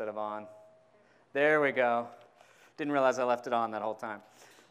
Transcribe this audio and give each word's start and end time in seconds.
instead 0.00 0.08
of 0.08 0.16
on. 0.16 0.46
There 1.34 1.60
we 1.60 1.72
go. 1.72 2.08
Didn't 2.78 2.94
realize 2.94 3.18
I 3.18 3.24
left 3.24 3.46
it 3.46 3.52
on 3.52 3.70
that 3.72 3.82
whole 3.82 3.94
time. 3.94 4.20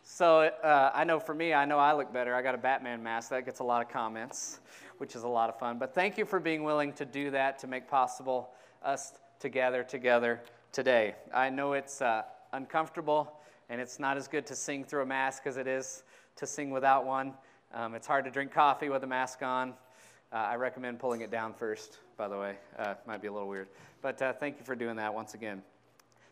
So 0.02 0.40
uh, 0.40 0.90
I 0.92 1.04
know 1.04 1.20
for 1.20 1.36
me, 1.36 1.54
I 1.54 1.66
know 1.66 1.78
I 1.78 1.94
look 1.94 2.12
better. 2.12 2.34
I 2.34 2.42
got 2.42 2.56
a 2.56 2.58
Batman 2.58 3.04
mask. 3.04 3.30
That 3.30 3.46
gets 3.46 3.60
a 3.60 3.64
lot 3.64 3.86
of 3.86 3.94
comments, 3.94 4.60
which 4.98 5.16
is 5.16 5.22
a 5.22 5.28
lot 5.28 5.48
of 5.48 5.60
fun. 5.60 5.78
But 5.78 5.94
thank 5.94 6.18
you 6.18 6.26
for 6.26 6.40
being 6.40 6.64
willing 6.64 6.94
to 6.94 7.06
do 7.06 7.30
that 7.30 7.60
to 7.60 7.68
make 7.68 7.88
possible 7.88 8.50
us 8.82 9.14
to 9.40 9.50
gather 9.50 9.84
together 9.84 10.42
today. 10.72 11.14
I 11.32 11.52
know 11.52 11.74
it's 11.74 12.02
uh, 12.02 12.24
uncomfortable 12.52 13.32
and 13.70 13.80
it's 13.80 14.00
not 14.00 14.18
as 14.18 14.28
good 14.28 14.48
to 14.48 14.56
sing 14.56 14.84
through 14.84 15.04
a 15.04 15.06
mask 15.06 15.44
as 15.46 15.58
it 15.58 15.68
is 15.68 16.02
to 16.38 16.48
sing 16.48 16.72
without 16.72 17.06
one. 17.06 17.36
Um, 17.72 17.94
it's 17.94 18.08
hard 18.08 18.26
to 18.26 18.32
drink 18.32 18.52
coffee 18.52 18.90
with 18.90 19.04
a 19.04 19.08
mask 19.08 19.44
on. 19.44 19.76
Uh, 20.34 20.38
I 20.38 20.56
recommend 20.56 20.98
pulling 20.98 21.22
it 21.22 21.30
down 21.30 21.54
first, 21.54 22.00
by 22.20 22.28
the 22.28 22.38
way. 22.38 22.58
Uh, 22.78 22.96
might 23.08 23.22
be 23.22 23.30
a 23.30 23.32
little 23.32 23.48
weird. 23.48 23.70
But 24.02 24.22
uh, 24.22 24.34
thank 24.34 24.60
you 24.60 24.66
for 24.66 24.76
doing 24.76 24.98
that 24.98 25.14
once 25.14 25.36
again. 25.36 25.64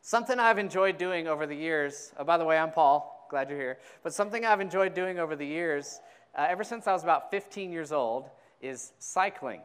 Something 0.01 0.37
I've 0.37 0.59
enjoyed 0.59 0.97
doing 0.97 1.29
over 1.29 1.47
the 1.47 1.55
years, 1.55 2.11
oh, 2.19 2.25
by 2.25 2.37
the 2.37 2.43
way, 2.43 2.57
I'm 2.57 2.71
Paul, 2.71 3.25
glad 3.29 3.49
you're 3.49 3.57
here. 3.57 3.79
But 4.03 4.13
something 4.13 4.45
I've 4.45 4.59
enjoyed 4.59 4.93
doing 4.93 5.17
over 5.17 5.37
the 5.37 5.45
years, 5.45 6.01
uh, 6.37 6.45
ever 6.49 6.65
since 6.65 6.87
I 6.87 6.93
was 6.93 7.03
about 7.03 7.31
15 7.31 7.71
years 7.71 7.93
old, 7.93 8.29
is 8.61 8.91
cycling. 8.99 9.61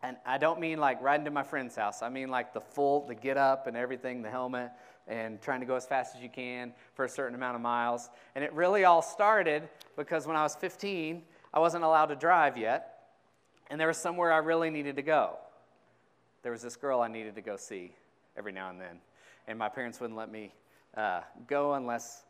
And 0.00 0.16
I 0.24 0.38
don't 0.38 0.60
mean 0.60 0.78
like 0.78 1.02
riding 1.02 1.24
to 1.24 1.32
my 1.32 1.42
friend's 1.42 1.74
house. 1.74 2.02
I 2.02 2.08
mean 2.08 2.28
like 2.28 2.54
the 2.54 2.60
full, 2.60 3.04
the 3.08 3.16
get 3.16 3.36
up 3.36 3.66
and 3.66 3.76
everything, 3.76 4.22
the 4.22 4.30
helmet, 4.30 4.70
and 5.08 5.42
trying 5.42 5.58
to 5.58 5.66
go 5.66 5.74
as 5.74 5.86
fast 5.86 6.14
as 6.14 6.22
you 6.22 6.28
can 6.28 6.72
for 6.94 7.04
a 7.04 7.08
certain 7.08 7.34
amount 7.34 7.56
of 7.56 7.62
miles. 7.62 8.10
And 8.36 8.44
it 8.44 8.52
really 8.52 8.84
all 8.84 9.02
started 9.02 9.68
because 9.96 10.24
when 10.24 10.36
I 10.36 10.44
was 10.44 10.54
15, 10.54 11.20
I 11.52 11.58
wasn't 11.58 11.82
allowed 11.82 12.06
to 12.06 12.16
drive 12.16 12.56
yet, 12.56 12.94
and 13.70 13.80
there 13.80 13.88
was 13.88 13.98
somewhere 13.98 14.32
I 14.32 14.38
really 14.38 14.70
needed 14.70 14.94
to 14.96 15.02
go. 15.02 15.38
There 16.42 16.52
was 16.52 16.62
this 16.62 16.76
girl 16.76 17.00
I 17.00 17.08
needed 17.08 17.34
to 17.34 17.40
go 17.40 17.56
see 17.56 17.92
every 18.36 18.52
now 18.52 18.70
and 18.70 18.80
then, 18.80 18.98
and 19.46 19.58
my 19.58 19.68
parents 19.68 20.00
wouldn't 20.00 20.16
let 20.16 20.30
me 20.30 20.52
uh, 20.96 21.20
go 21.46 21.74
unless, 21.74 22.24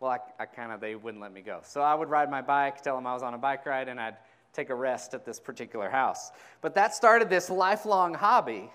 well, 0.00 0.10
I, 0.10 0.18
I 0.42 0.46
kind 0.46 0.72
of, 0.72 0.80
they 0.80 0.94
wouldn't 0.94 1.22
let 1.22 1.32
me 1.32 1.40
go. 1.40 1.60
So 1.64 1.80
I 1.80 1.94
would 1.94 2.10
ride 2.10 2.30
my 2.30 2.42
bike, 2.42 2.82
tell 2.82 2.96
them 2.96 3.06
I 3.06 3.14
was 3.14 3.22
on 3.22 3.34
a 3.34 3.38
bike 3.38 3.64
ride, 3.66 3.88
and 3.88 3.98
I'd 3.98 4.16
take 4.52 4.70
a 4.70 4.74
rest 4.74 5.14
at 5.14 5.24
this 5.24 5.40
particular 5.40 5.90
house. 5.90 6.32
But 6.60 6.74
that 6.74 6.94
started 6.94 7.28
this 7.28 7.50
lifelong 7.50 8.14
hobby 8.14 8.70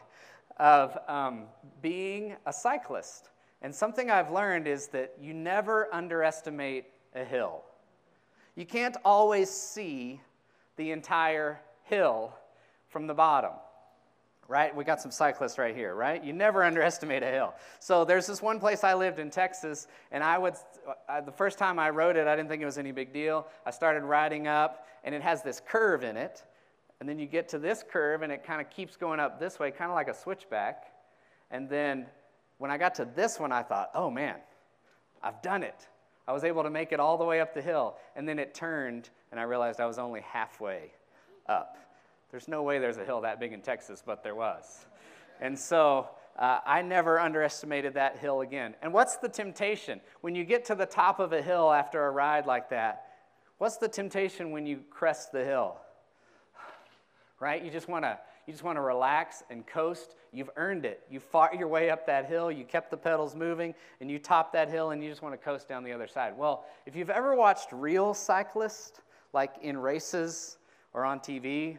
of 0.58 0.98
um, 1.08 1.46
being 1.82 2.36
a 2.46 2.54
cyclist. 2.54 3.30
And 3.62 3.74
something 3.74 4.10
I've 4.10 4.32
learned 4.32 4.68
is 4.68 4.88
that 4.88 5.14
you 5.22 5.34
never 5.34 5.94
underestimate 5.94 6.86
a 7.16 7.24
hill. 7.24 7.64
You 8.56 8.66
can't 8.66 8.98
always 9.06 9.50
see 9.50 10.22
the 10.76 10.92
entire 10.92 11.60
hill 11.84 12.34
from 12.90 13.08
the 13.08 13.14
bottom, 13.14 13.54
right? 14.52 14.76
We 14.76 14.84
got 14.84 15.02
some 15.02 15.12
cyclists 15.12 15.58
right 15.58 15.74
here, 15.74 15.96
right? 15.96 16.22
You 16.22 16.34
never 16.34 16.64
underestimate 16.66 17.24
a 17.24 17.28
hill. 17.28 17.54
So 17.80 18.04
there's 18.04 18.28
this 18.28 18.42
one 18.42 18.60
place 18.60 18.84
I 18.84 18.94
lived 18.94 19.18
in 19.18 19.30
Texas, 19.30 19.88
and 20.12 20.24
I 20.24 20.38
would, 20.38 20.56
uh, 21.08 21.22
the 21.22 21.32
first 21.32 21.58
time 21.58 21.80
I 21.80 21.90
rode 21.90 22.18
it, 22.18 22.28
I 22.28 22.36
didn't 22.36 22.50
think 22.50 22.62
it 22.62 22.66
was 22.66 22.78
any 22.78 22.92
big 22.92 23.14
deal. 23.14 23.48
I 23.66 23.72
started 23.72 24.04
riding 24.04 24.48
up, 24.48 24.86
and 25.06 25.16
it 25.16 25.22
has 25.22 25.42
this 25.42 25.62
curve 25.66 26.04
in 26.04 26.18
it. 26.18 26.44
And 27.00 27.08
then 27.08 27.18
you 27.18 27.26
get 27.26 27.48
to 27.50 27.60
this 27.60 27.84
curve, 27.90 28.22
and 28.22 28.32
it 28.32 28.44
kind 28.44 28.60
of 28.60 28.70
keeps 28.70 28.98
going 28.98 29.20
up 29.22 29.40
this 29.40 29.58
way, 29.58 29.72
kind 29.72 29.90
of 29.90 29.96
like 29.96 30.10
a 30.10 30.14
switchback. 30.14 30.84
And 31.50 31.70
then 31.70 32.06
when 32.58 32.70
I 32.70 32.78
got 32.78 32.94
to 32.96 33.06
this 33.16 33.40
one, 33.40 33.54
I 33.54 33.64
thought, 33.64 33.90
oh 33.96 34.12
man, 34.12 34.36
I've 35.24 35.42
done 35.42 35.64
it. 35.64 35.88
I 36.28 36.34
was 36.34 36.44
able 36.44 36.64
to 36.64 36.70
make 36.70 36.92
it 36.92 37.00
all 37.00 37.18
the 37.18 37.24
way 37.24 37.40
up 37.40 37.54
the 37.54 37.62
hill. 37.62 37.96
And 38.16 38.28
then 38.28 38.38
it 38.38 38.54
turned, 38.54 39.10
and 39.32 39.40
I 39.40 39.44
realized 39.44 39.80
I 39.80 39.86
was 39.86 39.98
only 39.98 40.22
halfway 40.22 40.92
up. 41.48 41.78
There's 42.32 42.48
no 42.48 42.64
way 42.64 42.80
there's 42.80 42.98
a 42.98 43.06
hill 43.06 43.22
that 43.22 43.40
big 43.40 43.54
in 43.54 43.62
Texas, 43.62 44.02
but 44.06 44.24
there 44.24 44.36
was. 44.36 44.86
And 45.42 45.58
so 45.58 46.10
uh, 46.40 46.60
I 46.66 46.82
never 46.82 47.20
underestimated 47.20 47.96
that 47.96 48.18
hill 48.18 48.42
again. 48.42 48.76
And 48.82 48.94
what's 48.94 49.18
the 49.18 49.30
temptation? 49.30 50.00
When 50.22 50.34
you 50.34 50.46
get 50.46 50.66
to 50.66 50.76
the 50.76 50.86
top 50.86 51.20
of 51.20 51.34
a 51.34 51.42
hill 51.42 51.72
after 51.72 52.06
a 52.06 52.12
ride 52.12 52.46
like 52.46 52.70
that, 52.70 53.06
what's 53.58 53.78
the 53.78 53.90
temptation 53.90 54.52
when 54.52 54.66
you 54.66 54.82
crest 54.90 55.32
the 55.32 55.44
hill? 55.44 55.78
Right? 57.40 57.64
You 57.66 57.72
just 57.72 57.88
want 57.88 58.06
to 58.06 58.20
you 58.48 58.54
just 58.54 58.64
want 58.64 58.78
to 58.78 58.82
relax 58.82 59.44
and 59.50 59.66
coast. 59.66 60.16
You've 60.34 60.50
earned 60.58 60.84
it. 60.84 61.04
You 61.10 61.20
fought 61.20 61.58
your 61.58 61.68
way 61.68 61.90
up 61.90 62.06
that 62.08 62.26
hill, 62.26 62.52
you 62.52 62.66
kept 62.66 62.90
the 62.90 62.98
pedals 62.98 63.36
moving, 63.36 63.76
and 64.00 64.10
you 64.10 64.18
topped 64.18 64.54
that 64.54 64.68
hill, 64.68 64.92
and 64.92 65.04
you 65.04 65.10
just 65.10 65.22
want 65.22 65.34
to 65.34 65.38
coast 65.38 65.70
down 65.70 65.84
the 65.84 65.94
other 65.94 66.08
side. 66.08 66.36
Well, 66.36 66.66
if 66.86 66.96
you've 66.96 67.10
ever 67.10 67.36
watched 67.36 67.72
real 67.72 68.14
cyclists, 68.14 69.02
like 69.32 69.54
in 69.62 69.78
races 69.78 70.58
or 70.94 71.06
on 71.06 71.20
TV, 71.20 71.78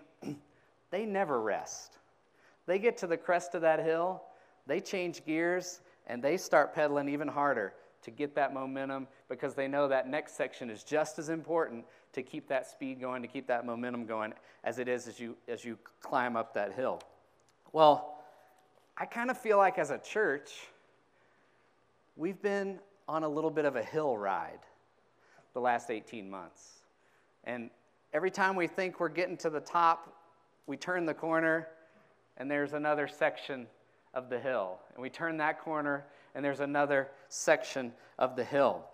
they 0.92 1.04
never 1.04 1.40
rest. 1.40 1.98
They 2.66 2.78
get 2.78 2.96
to 2.98 3.08
the 3.08 3.16
crest 3.16 3.56
of 3.56 3.62
that 3.62 3.80
hill, 3.80 4.22
they 4.68 4.78
change 4.78 5.24
gears, 5.24 5.80
and 6.06 6.22
they 6.22 6.36
start 6.36 6.72
pedaling 6.72 7.08
even 7.08 7.26
harder 7.26 7.74
to 8.02 8.10
get 8.10 8.34
that 8.34 8.52
momentum 8.52 9.08
because 9.28 9.54
they 9.54 9.66
know 9.66 9.88
that 9.88 10.08
next 10.08 10.36
section 10.36 10.70
is 10.70 10.84
just 10.84 11.18
as 11.18 11.28
important 11.28 11.84
to 12.12 12.22
keep 12.22 12.46
that 12.48 12.66
speed 12.66 13.00
going, 13.00 13.22
to 13.22 13.28
keep 13.28 13.46
that 13.46 13.64
momentum 13.64 14.06
going 14.06 14.32
as 14.64 14.78
it 14.78 14.86
is 14.86 15.08
as 15.08 15.18
you, 15.18 15.36
as 15.48 15.64
you 15.64 15.78
climb 16.00 16.36
up 16.36 16.54
that 16.54 16.72
hill. 16.74 17.00
Well, 17.72 18.18
I 18.96 19.06
kind 19.06 19.30
of 19.30 19.38
feel 19.38 19.56
like 19.56 19.78
as 19.78 19.90
a 19.90 19.98
church, 19.98 20.52
we've 22.16 22.40
been 22.42 22.78
on 23.08 23.22
a 23.22 23.28
little 23.28 23.50
bit 23.50 23.64
of 23.64 23.76
a 23.76 23.82
hill 23.82 24.16
ride 24.16 24.60
the 25.54 25.60
last 25.60 25.90
18 25.90 26.28
months. 26.28 26.82
And 27.44 27.70
every 28.12 28.30
time 28.30 28.56
we 28.56 28.66
think 28.66 29.00
we're 29.00 29.08
getting 29.08 29.36
to 29.38 29.50
the 29.50 29.60
top, 29.60 30.21
we 30.66 30.76
turn 30.76 31.06
the 31.06 31.14
corner 31.14 31.68
and 32.36 32.50
there's 32.50 32.72
another 32.72 33.08
section 33.08 33.66
of 34.14 34.28
the 34.28 34.38
hill. 34.38 34.78
And 34.94 35.02
we 35.02 35.10
turn 35.10 35.36
that 35.38 35.60
corner 35.60 36.04
and 36.34 36.44
there's 36.44 36.60
another 36.60 37.08
section 37.28 37.92
of 38.18 38.36
the 38.36 38.44
hill. 38.44 38.84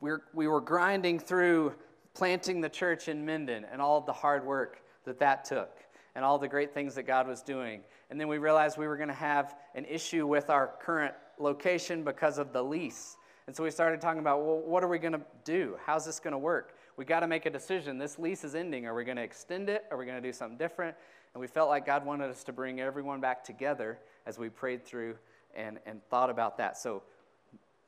We're, 0.00 0.22
we 0.32 0.46
were 0.46 0.60
grinding 0.60 1.18
through 1.18 1.74
planting 2.14 2.60
the 2.60 2.68
church 2.68 3.08
in 3.08 3.24
Minden 3.24 3.64
and 3.70 3.80
all 3.80 3.98
of 3.98 4.06
the 4.06 4.12
hard 4.12 4.44
work 4.44 4.82
that 5.04 5.18
that 5.18 5.44
took 5.44 5.70
and 6.14 6.24
all 6.24 6.38
the 6.38 6.48
great 6.48 6.74
things 6.74 6.94
that 6.96 7.04
God 7.04 7.28
was 7.28 7.42
doing. 7.42 7.80
And 8.10 8.20
then 8.20 8.28
we 8.28 8.38
realized 8.38 8.78
we 8.78 8.86
were 8.86 8.96
going 8.96 9.08
to 9.08 9.14
have 9.14 9.54
an 9.74 9.84
issue 9.84 10.26
with 10.26 10.50
our 10.50 10.72
current 10.80 11.14
location 11.38 12.02
because 12.02 12.38
of 12.38 12.52
the 12.52 12.62
lease. 12.62 13.16
And 13.46 13.54
so 13.54 13.62
we 13.62 13.70
started 13.70 14.00
talking 14.00 14.20
about, 14.20 14.44
well, 14.44 14.58
what 14.58 14.82
are 14.84 14.88
we 14.88 14.98
going 14.98 15.12
to 15.12 15.22
do? 15.44 15.76
How's 15.84 16.04
this 16.04 16.20
going 16.20 16.32
to 16.32 16.38
work? 16.38 16.74
We 16.98 17.04
got 17.04 17.20
to 17.20 17.28
make 17.28 17.46
a 17.46 17.50
decision. 17.50 17.96
This 17.96 18.18
lease 18.18 18.42
is 18.42 18.56
ending. 18.56 18.84
Are 18.84 18.92
we 18.92 19.04
going 19.04 19.18
to 19.18 19.22
extend 19.22 19.68
it? 19.68 19.84
Are 19.92 19.96
we 19.96 20.04
going 20.04 20.20
to 20.20 20.28
do 20.28 20.32
something 20.32 20.58
different? 20.58 20.96
And 21.32 21.40
we 21.40 21.46
felt 21.46 21.68
like 21.68 21.86
God 21.86 22.04
wanted 22.04 22.28
us 22.28 22.42
to 22.42 22.52
bring 22.52 22.80
everyone 22.80 23.20
back 23.20 23.44
together 23.44 24.00
as 24.26 24.36
we 24.36 24.48
prayed 24.48 24.84
through 24.84 25.14
and, 25.54 25.78
and 25.86 26.02
thought 26.10 26.28
about 26.28 26.58
that. 26.58 26.76
So 26.76 27.04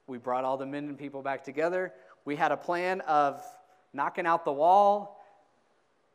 we 0.06 0.16
brought 0.16 0.44
all 0.44 0.56
the 0.56 0.64
Minden 0.64 0.94
people 0.94 1.22
back 1.22 1.42
together. 1.42 1.92
We 2.24 2.36
had 2.36 2.52
a 2.52 2.56
plan 2.56 3.00
of 3.00 3.42
knocking 3.92 4.26
out 4.26 4.44
the 4.44 4.52
wall, 4.52 5.20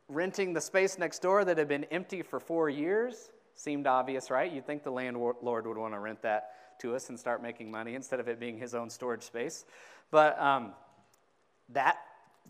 renting 0.08 0.54
the 0.54 0.60
space 0.62 0.98
next 0.98 1.18
door 1.18 1.44
that 1.44 1.58
had 1.58 1.68
been 1.68 1.84
empty 1.84 2.22
for 2.22 2.40
four 2.40 2.70
years. 2.70 3.30
Seemed 3.56 3.86
obvious, 3.86 4.30
right? 4.30 4.50
You'd 4.50 4.66
think 4.66 4.84
the 4.84 4.90
landlord 4.90 5.36
would 5.42 5.76
want 5.76 5.92
to 5.92 6.00
rent 6.00 6.22
that 6.22 6.78
to 6.80 6.94
us 6.94 7.10
and 7.10 7.20
start 7.20 7.42
making 7.42 7.70
money 7.70 7.94
instead 7.94 8.20
of 8.20 8.28
it 8.28 8.40
being 8.40 8.56
his 8.56 8.74
own 8.74 8.88
storage 8.88 9.22
space. 9.22 9.66
But 10.10 10.40
um, 10.40 10.72
that 11.74 11.98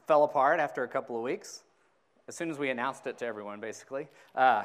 fell 0.07 0.25
apart 0.25 0.61
after 0.61 0.85
a 0.85 0.89
couple 0.89 1.17
of 1.17 1.23
weeks. 1.23 1.63
As 2.29 2.37
soon 2.37 2.51
as 2.51 2.59
we 2.59 2.71
announced 2.71 3.07
it 3.07 3.19
to 3.19 3.27
everyone, 3.27 3.61
basically, 3.61 4.09
uh, 4.35 4.65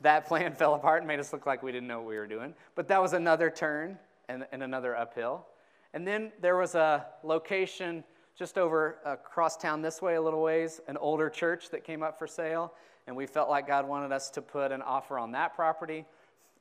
that 0.00 0.26
plan 0.26 0.54
fell 0.56 0.74
apart 0.74 1.02
and 1.02 1.08
made 1.08 1.20
us 1.20 1.32
look 1.32 1.46
like 1.46 1.62
we 1.62 1.72
didn't 1.72 1.88
know 1.88 1.98
what 1.98 2.08
we 2.08 2.16
were 2.16 2.26
doing. 2.26 2.54
But 2.74 2.88
that 2.88 3.00
was 3.00 3.12
another 3.12 3.50
turn 3.50 3.98
and, 4.28 4.46
and 4.52 4.62
another 4.62 4.96
uphill. 4.96 5.46
And 5.92 6.06
then 6.06 6.32
there 6.40 6.56
was 6.56 6.74
a 6.74 7.06
location 7.24 8.04
just 8.36 8.56
over 8.58 8.98
across 9.04 9.56
town 9.56 9.82
this 9.82 10.00
way 10.00 10.14
a 10.14 10.22
little 10.22 10.42
ways, 10.42 10.80
an 10.86 10.96
older 10.96 11.28
church 11.28 11.70
that 11.70 11.84
came 11.84 12.02
up 12.02 12.18
for 12.18 12.26
sale. 12.26 12.72
And 13.06 13.16
we 13.16 13.26
felt 13.26 13.50
like 13.50 13.66
God 13.66 13.88
wanted 13.88 14.12
us 14.12 14.30
to 14.30 14.42
put 14.42 14.72
an 14.72 14.82
offer 14.82 15.18
on 15.18 15.32
that 15.32 15.54
property. 15.54 16.04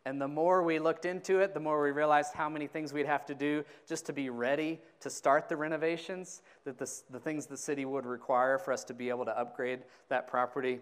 And 0.06 0.22
the 0.22 0.28
more 0.28 0.64
we 0.64 0.80
looked 0.80 1.06
into 1.06 1.40
it, 1.40 1.54
the 1.54 1.60
more 1.60 1.84
we 1.84 1.92
realized 1.92 2.34
how 2.34 2.50
many 2.50 2.68
things 2.68 2.94
we'd 2.94 3.06
have 3.06 3.26
to 3.26 3.36
do 3.36 3.64
just 3.88 4.06
to 4.06 4.14
be 4.14 4.30
ready 4.30 4.80
to 5.02 5.10
start 5.10 5.50
the 5.50 5.58
renovations, 5.58 6.42
that 6.64 6.78
the, 6.78 6.90
the 7.10 7.20
things 7.20 7.46
the 7.46 7.58
city 7.58 7.86
would 7.86 8.06
require 8.06 8.58
for 8.58 8.72
us 8.72 8.84
to 8.86 8.94
be 8.94 9.10
able 9.10 9.26
to 9.26 9.38
upgrade 9.38 9.80
that 10.08 10.28
property. 10.28 10.80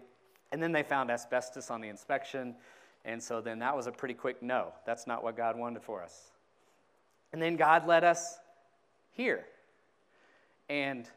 And 0.52 0.62
then 0.62 0.72
they 0.72 0.82
found 0.82 1.10
asbestos 1.10 1.70
on 1.70 1.80
the 1.80 1.88
inspection. 1.88 2.54
And 3.04 3.22
so 3.22 3.40
then 3.40 3.58
that 3.58 3.76
was 3.76 3.86
a 3.86 3.92
pretty 3.92 4.14
quick 4.14 4.42
no. 4.42 4.72
That's 4.86 5.06
not 5.06 5.22
what 5.22 5.36
God 5.36 5.58
wanted 5.58 5.82
for 5.82 6.02
us. 6.02 6.30
And 7.32 7.42
then 7.42 7.56
God 7.56 7.86
led 7.86 8.04
us 8.04 8.38
here. 9.10 9.44
And 10.68 11.08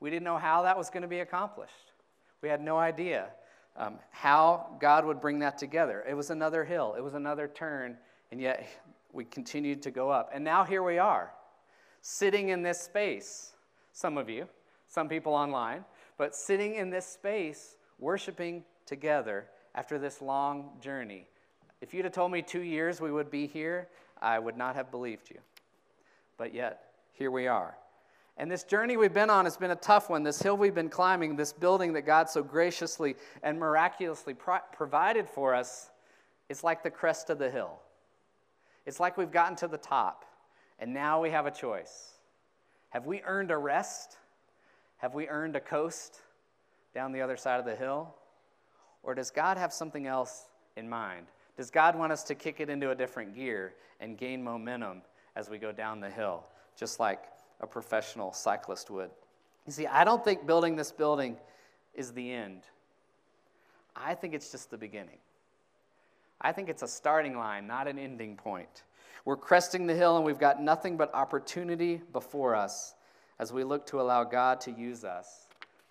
we 0.00 0.08
didn't 0.08 0.24
know 0.24 0.38
how 0.38 0.62
that 0.62 0.78
was 0.78 0.88
going 0.88 1.02
to 1.02 1.08
be 1.08 1.20
accomplished. 1.20 1.92
We 2.42 2.48
had 2.48 2.62
no 2.62 2.78
idea 2.78 3.28
um, 3.76 3.98
how 4.10 4.76
God 4.80 5.04
would 5.04 5.20
bring 5.20 5.38
that 5.40 5.58
together. 5.58 6.04
It 6.08 6.14
was 6.14 6.30
another 6.30 6.64
hill, 6.64 6.94
it 6.96 7.02
was 7.02 7.14
another 7.14 7.48
turn, 7.48 7.96
and 8.30 8.40
yet 8.40 8.66
we 9.12 9.24
continued 9.24 9.82
to 9.82 9.90
go 9.90 10.10
up. 10.10 10.30
And 10.32 10.44
now 10.44 10.64
here 10.64 10.82
we 10.82 10.98
are, 10.98 11.32
sitting 12.00 12.50
in 12.50 12.62
this 12.62 12.80
space. 12.80 13.52
Some 13.92 14.16
of 14.18 14.28
you, 14.28 14.48
some 14.88 15.08
people 15.08 15.34
online, 15.34 15.84
but 16.16 16.34
sitting 16.34 16.74
in 16.74 16.90
this 16.90 17.06
space, 17.06 17.76
worshiping 17.98 18.64
together 18.86 19.46
after 19.74 19.98
this 19.98 20.20
long 20.20 20.70
journey. 20.80 21.26
If 21.80 21.94
you'd 21.94 22.04
have 22.04 22.14
told 22.14 22.32
me 22.32 22.42
two 22.42 22.60
years 22.60 23.00
we 23.00 23.12
would 23.12 23.30
be 23.30 23.46
here, 23.46 23.88
I 24.20 24.38
would 24.38 24.56
not 24.56 24.74
have 24.74 24.90
believed 24.90 25.30
you. 25.30 25.38
But 26.36 26.54
yet, 26.54 26.92
here 27.12 27.30
we 27.30 27.46
are. 27.46 27.76
And 28.40 28.50
this 28.50 28.64
journey 28.64 28.96
we've 28.96 29.12
been 29.12 29.28
on 29.28 29.44
has 29.44 29.58
been 29.58 29.70
a 29.70 29.76
tough 29.76 30.08
one. 30.08 30.22
This 30.22 30.40
hill 30.40 30.56
we've 30.56 30.74
been 30.74 30.88
climbing, 30.88 31.36
this 31.36 31.52
building 31.52 31.92
that 31.92 32.06
God 32.06 32.30
so 32.30 32.42
graciously 32.42 33.16
and 33.42 33.58
miraculously 33.58 34.32
pro- 34.32 34.60
provided 34.72 35.28
for 35.28 35.54
us, 35.54 35.90
it's 36.48 36.64
like 36.64 36.82
the 36.82 36.90
crest 36.90 37.28
of 37.28 37.38
the 37.38 37.50
hill. 37.50 37.80
It's 38.86 38.98
like 38.98 39.18
we've 39.18 39.30
gotten 39.30 39.56
to 39.56 39.68
the 39.68 39.76
top, 39.76 40.24
and 40.78 40.94
now 40.94 41.20
we 41.20 41.28
have 41.28 41.44
a 41.44 41.50
choice. 41.50 42.14
Have 42.88 43.04
we 43.04 43.20
earned 43.26 43.50
a 43.50 43.58
rest? 43.58 44.16
Have 44.96 45.14
we 45.14 45.28
earned 45.28 45.54
a 45.54 45.60
coast 45.60 46.22
down 46.94 47.12
the 47.12 47.20
other 47.20 47.36
side 47.36 47.60
of 47.60 47.66
the 47.66 47.76
hill? 47.76 48.14
Or 49.02 49.14
does 49.14 49.30
God 49.30 49.58
have 49.58 49.70
something 49.70 50.06
else 50.06 50.46
in 50.78 50.88
mind? 50.88 51.26
Does 51.58 51.70
God 51.70 51.94
want 51.94 52.10
us 52.10 52.22
to 52.22 52.34
kick 52.34 52.58
it 52.60 52.70
into 52.70 52.90
a 52.90 52.94
different 52.94 53.34
gear 53.34 53.74
and 54.00 54.16
gain 54.16 54.42
momentum 54.42 55.02
as 55.36 55.50
we 55.50 55.58
go 55.58 55.72
down 55.72 56.00
the 56.00 56.08
hill, 56.08 56.44
just 56.74 56.98
like 56.98 57.24
a 57.60 57.66
professional 57.66 58.32
cyclist 58.32 58.90
would. 58.90 59.10
You 59.66 59.72
see, 59.72 59.86
I 59.86 60.04
don't 60.04 60.24
think 60.24 60.46
building 60.46 60.76
this 60.76 60.92
building 60.92 61.36
is 61.94 62.12
the 62.12 62.32
end. 62.32 62.62
I 63.94 64.14
think 64.14 64.34
it's 64.34 64.50
just 64.50 64.70
the 64.70 64.78
beginning. 64.78 65.18
I 66.40 66.52
think 66.52 66.68
it's 66.68 66.82
a 66.82 66.88
starting 66.88 67.36
line, 67.36 67.66
not 67.66 67.86
an 67.86 67.98
ending 67.98 68.36
point. 68.36 68.84
We're 69.24 69.36
cresting 69.36 69.86
the 69.86 69.94
hill 69.94 70.16
and 70.16 70.24
we've 70.24 70.38
got 70.38 70.62
nothing 70.62 70.96
but 70.96 71.14
opportunity 71.14 72.00
before 72.12 72.54
us 72.54 72.94
as 73.38 73.52
we 73.52 73.64
look 73.64 73.86
to 73.86 74.00
allow 74.00 74.24
God 74.24 74.60
to 74.62 74.70
use 74.70 75.04
us 75.04 75.46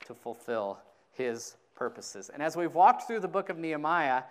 to 0.06 0.16
fulfill 0.16 0.80
his 1.12 1.56
purposes. 1.76 2.30
And 2.34 2.42
as 2.42 2.58
we've 2.58 2.74
walked 2.74 3.08
through 3.08 3.20
the 3.20 3.28
book 3.28 3.50
of 3.50 3.58
Nehemiah, 3.58 4.24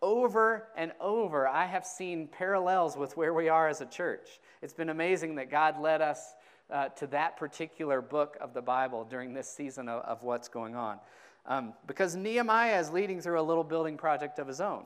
over 0.00 0.68
and 0.76 0.92
over, 1.00 1.46
I 1.48 1.66
have 1.66 1.84
seen 1.84 2.28
parallels 2.28 2.96
with 2.96 3.16
where 3.16 3.34
we 3.34 3.48
are 3.48 3.68
as 3.68 3.80
a 3.80 3.86
church. 3.86 4.40
It's 4.62 4.72
been 4.72 4.88
amazing 4.88 5.34
that 5.36 5.50
God 5.50 5.80
led 5.80 6.00
us 6.00 6.34
uh, 6.70 6.88
to 6.90 7.06
that 7.08 7.36
particular 7.36 8.00
book 8.00 8.36
of 8.40 8.54
the 8.54 8.62
Bible 8.62 9.04
during 9.04 9.32
this 9.32 9.48
season 9.48 9.88
of, 9.88 10.02
of 10.04 10.22
what's 10.22 10.48
going 10.48 10.74
on. 10.74 10.98
Um, 11.46 11.72
because 11.86 12.14
Nehemiah 12.14 12.78
is 12.78 12.90
leading 12.90 13.20
through 13.20 13.40
a 13.40 13.42
little 13.42 13.64
building 13.64 13.96
project 13.96 14.38
of 14.38 14.46
his 14.46 14.60
own, 14.60 14.84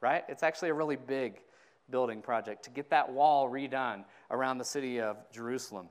right? 0.00 0.24
It's 0.28 0.42
actually 0.42 0.68
a 0.68 0.74
really 0.74 0.96
big 0.96 1.40
building 1.90 2.22
project 2.22 2.64
to 2.64 2.70
get 2.70 2.90
that 2.90 3.12
wall 3.12 3.50
redone 3.50 4.04
around 4.30 4.58
the 4.58 4.64
city 4.64 5.00
of 5.00 5.16
Jerusalem. 5.32 5.88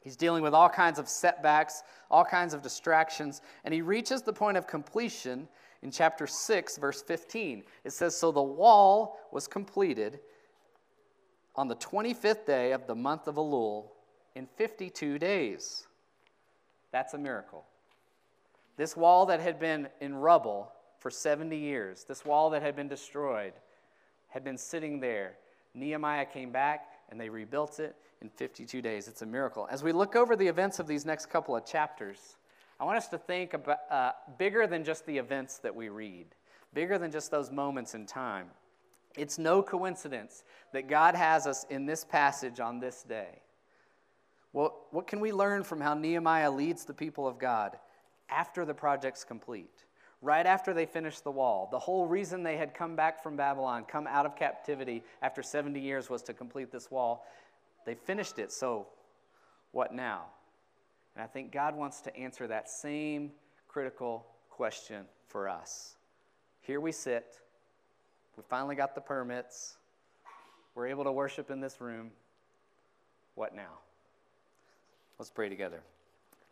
He's 0.00 0.16
dealing 0.16 0.42
with 0.42 0.54
all 0.54 0.68
kinds 0.68 0.98
of 0.98 1.08
setbacks, 1.08 1.82
all 2.10 2.24
kinds 2.24 2.52
of 2.52 2.62
distractions, 2.62 3.40
and 3.64 3.72
he 3.72 3.80
reaches 3.80 4.22
the 4.22 4.32
point 4.32 4.56
of 4.56 4.66
completion 4.66 5.48
in 5.82 5.90
chapter 5.90 6.26
6, 6.26 6.76
verse 6.78 7.02
15. 7.02 7.62
It 7.84 7.92
says 7.92 8.16
So 8.16 8.30
the 8.30 8.42
wall 8.42 9.18
was 9.32 9.46
completed 9.46 10.20
on 11.56 11.68
the 11.68 11.76
25th 11.76 12.44
day 12.44 12.72
of 12.72 12.86
the 12.86 12.94
month 12.94 13.28
of 13.28 13.36
Elul 13.36 13.86
in 14.34 14.46
52 14.56 15.18
days. 15.18 15.86
That's 16.92 17.14
a 17.14 17.18
miracle. 17.18 17.64
This 18.76 18.96
wall 18.96 19.26
that 19.26 19.40
had 19.40 19.58
been 19.60 19.88
in 20.00 20.14
rubble 20.14 20.72
for 20.98 21.10
70 21.10 21.56
years, 21.56 22.04
this 22.04 22.24
wall 22.24 22.50
that 22.50 22.62
had 22.62 22.74
been 22.74 22.88
destroyed, 22.88 23.52
had 24.28 24.42
been 24.42 24.58
sitting 24.58 25.00
there. 25.00 25.34
Nehemiah 25.74 26.24
came 26.24 26.50
back 26.50 26.88
and 27.10 27.20
they 27.20 27.28
rebuilt 27.28 27.78
it 27.78 27.94
in 28.20 28.28
52 28.30 28.80
days. 28.82 29.06
It's 29.06 29.22
a 29.22 29.26
miracle. 29.26 29.68
As 29.70 29.82
we 29.82 29.92
look 29.92 30.16
over 30.16 30.34
the 30.34 30.46
events 30.46 30.78
of 30.78 30.86
these 30.86 31.04
next 31.04 31.26
couple 31.26 31.54
of 31.54 31.64
chapters, 31.66 32.36
I 32.80 32.84
want 32.84 32.96
us 32.96 33.08
to 33.08 33.18
think 33.18 33.54
about 33.54 33.78
uh, 33.90 34.12
bigger 34.38 34.66
than 34.66 34.82
just 34.82 35.06
the 35.06 35.16
events 35.16 35.58
that 35.58 35.74
we 35.74 35.88
read, 35.88 36.26
bigger 36.72 36.98
than 36.98 37.12
just 37.12 37.30
those 37.30 37.50
moments 37.50 37.94
in 37.94 38.06
time. 38.06 38.46
It's 39.16 39.38
no 39.38 39.62
coincidence 39.62 40.42
that 40.72 40.88
God 40.88 41.14
has 41.14 41.46
us 41.46 41.64
in 41.70 41.86
this 41.86 42.04
passage 42.04 42.58
on 42.58 42.80
this 42.80 43.04
day. 43.04 43.43
Well, 44.54 44.86
what 44.92 45.08
can 45.08 45.18
we 45.18 45.32
learn 45.32 45.64
from 45.64 45.80
how 45.80 45.94
Nehemiah 45.94 46.50
leads 46.50 46.84
the 46.84 46.94
people 46.94 47.26
of 47.26 47.38
God 47.38 47.76
after 48.30 48.64
the 48.64 48.72
project's 48.72 49.24
complete? 49.24 49.84
Right 50.22 50.46
after 50.46 50.72
they 50.72 50.86
finish 50.86 51.20
the 51.20 51.32
wall. 51.32 51.68
The 51.72 51.78
whole 51.80 52.06
reason 52.06 52.44
they 52.44 52.56
had 52.56 52.72
come 52.72 52.94
back 52.94 53.20
from 53.20 53.36
Babylon, 53.36 53.84
come 53.84 54.06
out 54.06 54.24
of 54.24 54.36
captivity 54.36 55.02
after 55.22 55.42
70 55.42 55.80
years, 55.80 56.08
was 56.08 56.22
to 56.22 56.32
complete 56.32 56.70
this 56.70 56.88
wall. 56.88 57.26
They 57.84 57.96
finished 57.96 58.38
it, 58.38 58.52
so 58.52 58.86
what 59.72 59.92
now? 59.92 60.26
And 61.16 61.24
I 61.24 61.26
think 61.26 61.50
God 61.50 61.76
wants 61.76 62.00
to 62.02 62.16
answer 62.16 62.46
that 62.46 62.70
same 62.70 63.32
critical 63.66 64.24
question 64.50 65.04
for 65.26 65.48
us. 65.48 65.96
Here 66.60 66.80
we 66.80 66.92
sit. 66.92 67.40
We 68.36 68.44
finally 68.48 68.76
got 68.76 68.94
the 68.94 69.00
permits. 69.00 69.78
We're 70.76 70.86
able 70.86 71.04
to 71.04 71.12
worship 71.12 71.50
in 71.50 71.60
this 71.60 71.80
room. 71.80 72.12
What 73.34 73.52
now? 73.54 73.80
Let's 75.18 75.30
pray 75.30 75.48
together. 75.48 75.80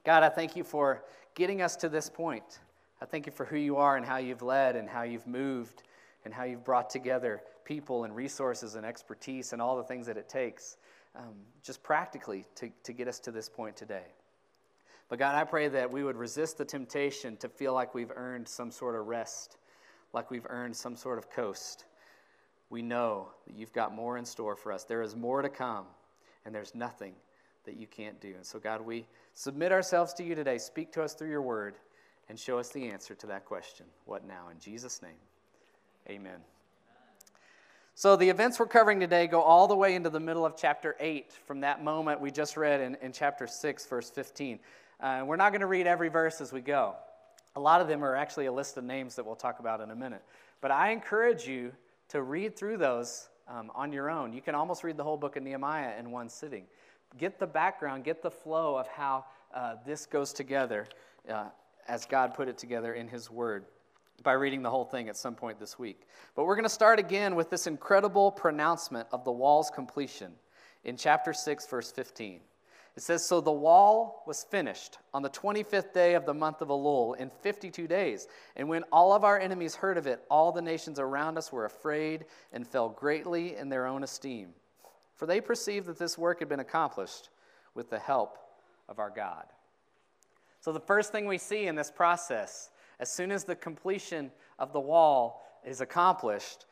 God, 0.04 0.22
I 0.22 0.28
thank 0.28 0.56
you 0.56 0.64
for 0.64 1.04
getting 1.34 1.62
us 1.62 1.76
to 1.76 1.88
this 1.88 2.08
point. 2.08 2.60
I 3.00 3.04
thank 3.04 3.26
you 3.26 3.32
for 3.32 3.44
who 3.44 3.56
you 3.56 3.76
are 3.76 3.96
and 3.96 4.06
how 4.06 4.18
you've 4.18 4.42
led 4.42 4.76
and 4.76 4.88
how 4.88 5.02
you've 5.02 5.26
moved 5.26 5.82
and 6.24 6.32
how 6.32 6.44
you've 6.44 6.64
brought 6.64 6.88
together 6.88 7.42
people 7.64 8.04
and 8.04 8.14
resources 8.14 8.76
and 8.76 8.86
expertise 8.86 9.52
and 9.52 9.60
all 9.60 9.76
the 9.76 9.82
things 9.82 10.06
that 10.06 10.16
it 10.16 10.28
takes 10.28 10.76
um, 11.16 11.34
just 11.62 11.82
practically 11.82 12.44
to, 12.54 12.70
to 12.84 12.92
get 12.92 13.08
us 13.08 13.18
to 13.20 13.30
this 13.30 13.48
point 13.48 13.76
today. 13.76 14.06
But 15.08 15.18
God, 15.18 15.34
I 15.34 15.44
pray 15.44 15.68
that 15.68 15.90
we 15.90 16.04
would 16.04 16.16
resist 16.16 16.58
the 16.58 16.64
temptation 16.64 17.36
to 17.38 17.48
feel 17.48 17.74
like 17.74 17.94
we've 17.94 18.12
earned 18.14 18.48
some 18.48 18.70
sort 18.70 18.94
of 18.94 19.06
rest, 19.06 19.58
like 20.12 20.30
we've 20.30 20.46
earned 20.48 20.74
some 20.74 20.96
sort 20.96 21.18
of 21.18 21.30
coast. 21.30 21.84
We 22.70 22.80
know 22.80 23.28
that 23.46 23.54
you've 23.54 23.72
got 23.72 23.94
more 23.94 24.16
in 24.16 24.24
store 24.24 24.56
for 24.56 24.72
us. 24.72 24.84
There 24.84 25.02
is 25.02 25.14
more 25.14 25.42
to 25.42 25.48
come, 25.48 25.84
and 26.44 26.54
there's 26.54 26.74
nothing 26.74 27.14
that 27.64 27.76
you 27.76 27.86
can't 27.86 28.20
do. 28.20 28.34
And 28.34 28.44
so, 28.44 28.58
God, 28.58 28.80
we 28.80 29.06
submit 29.34 29.72
ourselves 29.72 30.12
to 30.14 30.24
you 30.24 30.34
today. 30.34 30.58
Speak 30.58 30.92
to 30.92 31.02
us 31.02 31.14
through 31.14 31.30
your 31.30 31.42
word 31.42 31.74
and 32.28 32.38
show 32.38 32.58
us 32.58 32.70
the 32.70 32.88
answer 32.88 33.14
to 33.14 33.26
that 33.28 33.44
question. 33.44 33.86
What 34.04 34.26
now? 34.26 34.48
In 34.50 34.58
Jesus' 34.58 35.02
name, 35.02 35.10
amen. 36.08 36.38
So, 37.94 38.16
the 38.16 38.28
events 38.28 38.58
we're 38.58 38.66
covering 38.66 39.00
today 39.00 39.26
go 39.26 39.42
all 39.42 39.68
the 39.68 39.76
way 39.76 39.94
into 39.94 40.08
the 40.10 40.20
middle 40.20 40.46
of 40.46 40.56
chapter 40.56 40.96
8 40.98 41.30
from 41.46 41.60
that 41.60 41.84
moment 41.84 42.20
we 42.20 42.30
just 42.30 42.56
read 42.56 42.80
in, 42.80 42.96
in 43.02 43.12
chapter 43.12 43.46
6, 43.46 43.86
verse 43.86 44.10
15. 44.10 44.58
Uh, 44.98 45.22
we're 45.26 45.36
not 45.36 45.50
going 45.50 45.60
to 45.60 45.66
read 45.66 45.86
every 45.86 46.08
verse 46.08 46.40
as 46.40 46.52
we 46.52 46.60
go. 46.60 46.94
A 47.54 47.60
lot 47.60 47.80
of 47.80 47.88
them 47.88 48.02
are 48.02 48.16
actually 48.16 48.46
a 48.46 48.52
list 48.52 48.78
of 48.78 48.84
names 48.84 49.14
that 49.16 49.26
we'll 49.26 49.36
talk 49.36 49.58
about 49.60 49.80
in 49.80 49.90
a 49.90 49.96
minute. 49.96 50.22
But 50.62 50.70
I 50.70 50.90
encourage 50.90 51.46
you 51.46 51.72
to 52.08 52.22
read 52.22 52.56
through 52.56 52.78
those 52.78 53.28
um, 53.46 53.70
on 53.74 53.92
your 53.92 54.08
own. 54.08 54.32
You 54.32 54.40
can 54.40 54.54
almost 54.54 54.84
read 54.84 54.96
the 54.96 55.04
whole 55.04 55.16
book 55.16 55.36
of 55.36 55.42
Nehemiah 55.42 55.98
in 55.98 56.10
one 56.10 56.28
sitting 56.28 56.64
get 57.18 57.38
the 57.38 57.46
background, 57.46 58.04
get 58.04 58.22
the 58.22 58.30
flow 58.30 58.76
of 58.76 58.86
how 58.88 59.24
uh, 59.54 59.76
this 59.84 60.06
goes 60.06 60.32
together 60.32 60.86
uh, 61.28 61.46
as 61.88 62.06
God 62.06 62.34
put 62.34 62.48
it 62.48 62.58
together 62.58 62.94
in 62.94 63.08
His 63.08 63.30
Word 63.30 63.64
by 64.22 64.32
reading 64.32 64.62
the 64.62 64.70
whole 64.70 64.84
thing 64.84 65.08
at 65.08 65.16
some 65.16 65.34
point 65.34 65.58
this 65.58 65.78
week. 65.78 66.06
But 66.34 66.44
we're 66.44 66.54
going 66.54 66.64
to 66.64 66.70
start 66.70 66.98
again 66.98 67.34
with 67.34 67.50
this 67.50 67.66
incredible 67.66 68.30
pronouncement 68.30 69.08
of 69.12 69.24
the 69.24 69.32
wall's 69.32 69.70
completion 69.70 70.32
in 70.84 70.96
chapter 70.96 71.32
6, 71.32 71.66
verse 71.66 71.90
15. 71.90 72.40
It 72.94 73.02
says, 73.02 73.24
So 73.24 73.40
the 73.40 73.50
wall 73.50 74.22
was 74.26 74.44
finished 74.44 74.98
on 75.14 75.22
the 75.22 75.30
25th 75.30 75.92
day 75.92 76.14
of 76.14 76.26
the 76.26 76.34
month 76.34 76.60
of 76.60 76.68
Elul 76.68 77.16
in 77.16 77.30
52 77.42 77.88
days. 77.88 78.28
And 78.54 78.68
when 78.68 78.84
all 78.92 79.12
of 79.12 79.24
our 79.24 79.40
enemies 79.40 79.74
heard 79.74 79.96
of 79.96 80.06
it, 80.06 80.22
all 80.30 80.52
the 80.52 80.62
nations 80.62 80.98
around 80.98 81.38
us 81.38 81.50
were 81.50 81.64
afraid 81.64 82.26
and 82.52 82.66
fell 82.66 82.90
greatly 82.90 83.56
in 83.56 83.68
their 83.68 83.86
own 83.86 84.02
esteem 84.04 84.50
for 85.22 85.26
they 85.26 85.40
perceived 85.40 85.86
that 85.86 86.00
this 86.00 86.18
work 86.18 86.40
had 86.40 86.48
been 86.48 86.58
accomplished 86.58 87.30
with 87.76 87.88
the 87.90 87.98
help 88.00 88.38
of 88.88 88.98
our 88.98 89.08
God. 89.08 89.44
So, 90.58 90.72
the 90.72 90.80
first 90.80 91.12
thing 91.12 91.26
we 91.26 91.38
see 91.38 91.68
in 91.68 91.76
this 91.76 91.92
process, 91.92 92.70
as 92.98 93.08
soon 93.08 93.30
as 93.30 93.44
the 93.44 93.54
completion 93.54 94.32
of 94.58 94.72
the 94.72 94.80
wall 94.80 95.44
is 95.64 95.80
accomplished, 95.80 96.66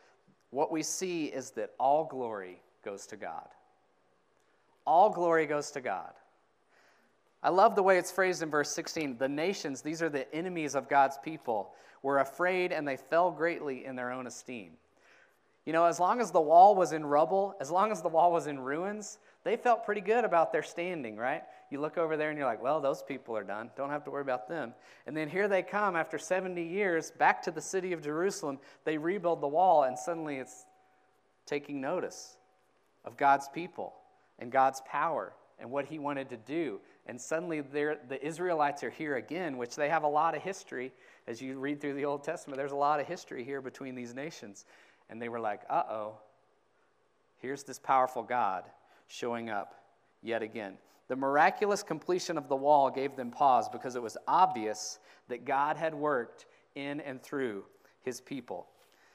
what 0.50 0.73
we 0.73 0.83
see 0.83 1.26
is 1.26 1.52
that 1.52 1.71
all 1.78 2.07
glory 2.07 2.61
goes 2.85 3.07
to 3.07 3.16
God. 3.16 3.47
All 4.85 5.11
glory 5.11 5.47
goes 5.47 5.71
to 5.71 5.80
God. 5.80 6.11
I 7.45 7.50
love 7.50 7.76
the 7.76 7.85
way 7.85 7.99
it's 7.99 8.11
phrased 8.11 8.42
in 8.42 8.50
verse 8.50 8.73
16. 8.73 9.16
The 9.16 9.28
nations, 9.28 9.80
these 9.80 10.02
are 10.02 10.11
the 10.11 10.26
enemies 10.35 10.75
of 10.75 10.88
God's 10.88 11.19
people, 11.23 11.73
were 12.02 12.19
afraid 12.19 12.73
and 12.73 12.88
they 12.88 12.97
fell 12.97 13.30
greatly 13.30 13.85
in 13.85 13.95
their 13.95 14.11
own 14.11 14.26
esteem. 14.26 14.73
You 15.71 15.73
know, 15.73 15.85
as 15.85 16.00
long 16.00 16.21
as 16.21 16.33
the 16.33 16.41
wall 16.41 16.75
was 16.75 16.91
in 16.91 17.07
rubble, 17.07 17.55
as 17.61 17.71
long 17.71 17.93
as 17.93 18.03
the 18.03 18.09
wall 18.09 18.33
was 18.33 18.49
in 18.49 18.59
ruins, 18.59 19.21
they 19.45 19.57
felt 19.57 19.85
pretty 19.85 20.00
good 20.00 20.25
about 20.25 20.50
their 20.50 20.65
standing, 20.65 21.17
right? 21.17 21.45
You 21.71 21.81
look 21.81 21.97
over 21.97 22.17
there 22.17 22.31
and 22.31 22.37
you're 22.37 22.49
like, 22.49 22.61
well, 22.61 22.81
those 22.81 23.05
people 23.05 23.37
are 23.37 23.45
done. 23.45 23.71
Don't 23.77 23.91
have 23.91 24.03
to 24.07 24.11
worry 24.11 24.23
about 24.23 24.49
them. 24.49 24.75
And 25.07 25.17
then 25.17 25.29
here 25.29 25.47
they 25.47 25.62
come 25.62 25.95
after 25.95 26.19
70 26.19 26.61
years 26.61 27.12
back 27.12 27.41
to 27.43 27.53
the 27.53 27.61
city 27.61 27.93
of 27.93 28.03
Jerusalem. 28.03 28.59
They 28.85 28.99
rebuild 28.99 29.41
the 29.41 29.47
wall, 29.47 29.85
and 29.85 29.97
suddenly 29.97 30.39
it's 30.39 30.65
taking 31.47 31.81
notice 31.81 32.37
of 33.05 33.17
God's 33.17 33.49
people 33.49 33.95
and 34.41 34.50
God's 34.50 34.83
power 34.85 35.35
and 35.61 35.71
what 35.71 35.85
He 35.85 36.00
wanted 36.00 36.31
to 36.31 36.37
do. 36.37 36.81
And 37.07 37.21
suddenly 37.21 37.61
the 37.61 38.19
Israelites 38.21 38.83
are 38.83 38.91
here 38.91 39.19
again, 39.19 39.57
which 39.57 39.77
they 39.77 39.89
have 39.89 40.03
a 40.03 40.09
lot 40.09 40.35
of 40.35 40.43
history. 40.43 40.93
As 41.29 41.41
you 41.41 41.61
read 41.61 41.81
through 41.81 41.95
the 41.95 42.07
Old 42.07 42.25
Testament, 42.25 42.59
there's 42.59 42.73
a 42.73 42.77
lot 42.77 42.99
of 42.99 43.07
history 43.07 43.45
here 43.45 43.61
between 43.61 43.95
these 43.95 44.15
nations. 44.15 44.65
And 45.11 45.21
they 45.21 45.29
were 45.29 45.40
like, 45.40 45.62
uh 45.69 45.83
oh, 45.90 46.14
Here's 47.40 47.62
this 47.62 47.79
powerful 47.79 48.23
God 48.23 48.64
showing 49.09 49.49
up 49.49 49.75
yet 50.23 50.43
again. 50.43 50.75
The 51.09 51.17
miraculous 51.17 51.83
completion 51.83 52.38
of 52.38 52.49
the 52.49 52.57
wall 52.57 52.90
gave 52.90 53.17
them 53.17 53.31
pause 53.31 53.69
because 53.69 53.97
it 53.97 54.02
was 54.02 54.17
obvious 54.29 54.99
that 55.29 55.45
God 55.45 55.76
had 55.76 55.95
worked 55.95 56.47
in 56.75 57.00
and 57.00 57.21
through 57.23 57.64
his 58.02 58.21
people. 58.21 58.69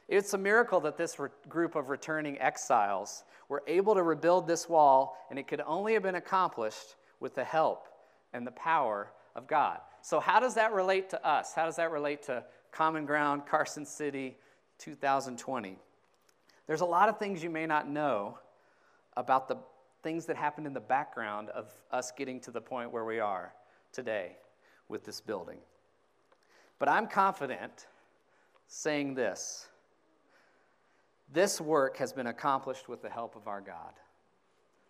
It's 0.07 0.33
a 0.33 0.37
miracle 0.37 0.79
that 0.81 0.97
this 0.97 1.17
re- 1.19 1.29
group 1.47 1.75
of 1.75 1.89
returning 1.89 2.39
exiles 2.39 3.23
were 3.47 3.63
able 3.67 3.95
to 3.95 4.03
rebuild 4.03 4.47
this 4.47 4.67
wall, 4.67 5.17
and 5.29 5.39
it 5.39 5.47
could 5.47 5.61
only 5.65 5.93
have 5.93 6.03
been 6.03 6.15
accomplished 6.15 6.95
with 7.19 7.35
the 7.35 7.43
help 7.43 7.87
and 8.33 8.45
the 8.45 8.51
power 8.51 9.11
of 9.35 9.47
God. 9.47 9.79
So, 10.01 10.19
how 10.19 10.39
does 10.39 10.55
that 10.55 10.73
relate 10.73 11.09
to 11.11 11.25
us? 11.27 11.53
How 11.53 11.65
does 11.65 11.77
that 11.77 11.91
relate 11.91 12.23
to 12.23 12.43
Common 12.71 13.05
Ground, 13.05 13.43
Carson 13.47 13.85
City, 13.85 14.37
2020? 14.79 15.79
There's 16.67 16.81
a 16.81 16.85
lot 16.85 17.09
of 17.09 17.19
things 17.19 17.43
you 17.43 17.49
may 17.49 17.65
not 17.65 17.89
know 17.89 18.39
about 19.15 19.47
the 19.47 19.57
things 20.03 20.25
that 20.25 20.35
happened 20.35 20.67
in 20.67 20.73
the 20.73 20.79
background 20.79 21.49
of 21.49 21.71
us 21.91 22.11
getting 22.11 22.39
to 22.41 22.51
the 22.51 22.61
point 22.61 22.91
where 22.91 23.05
we 23.05 23.19
are 23.19 23.53
today 23.91 24.35
with 24.87 25.03
this 25.03 25.21
building. 25.21 25.57
But 26.79 26.89
I'm 26.89 27.07
confident 27.07 27.87
saying 28.67 29.15
this 29.15 29.67
this 31.33 31.59
work 31.59 31.97
has 31.97 32.13
been 32.13 32.27
accomplished 32.27 32.87
with 32.87 33.01
the 33.01 33.09
help 33.09 33.35
of 33.35 33.47
our 33.47 33.61
God. 33.61 33.93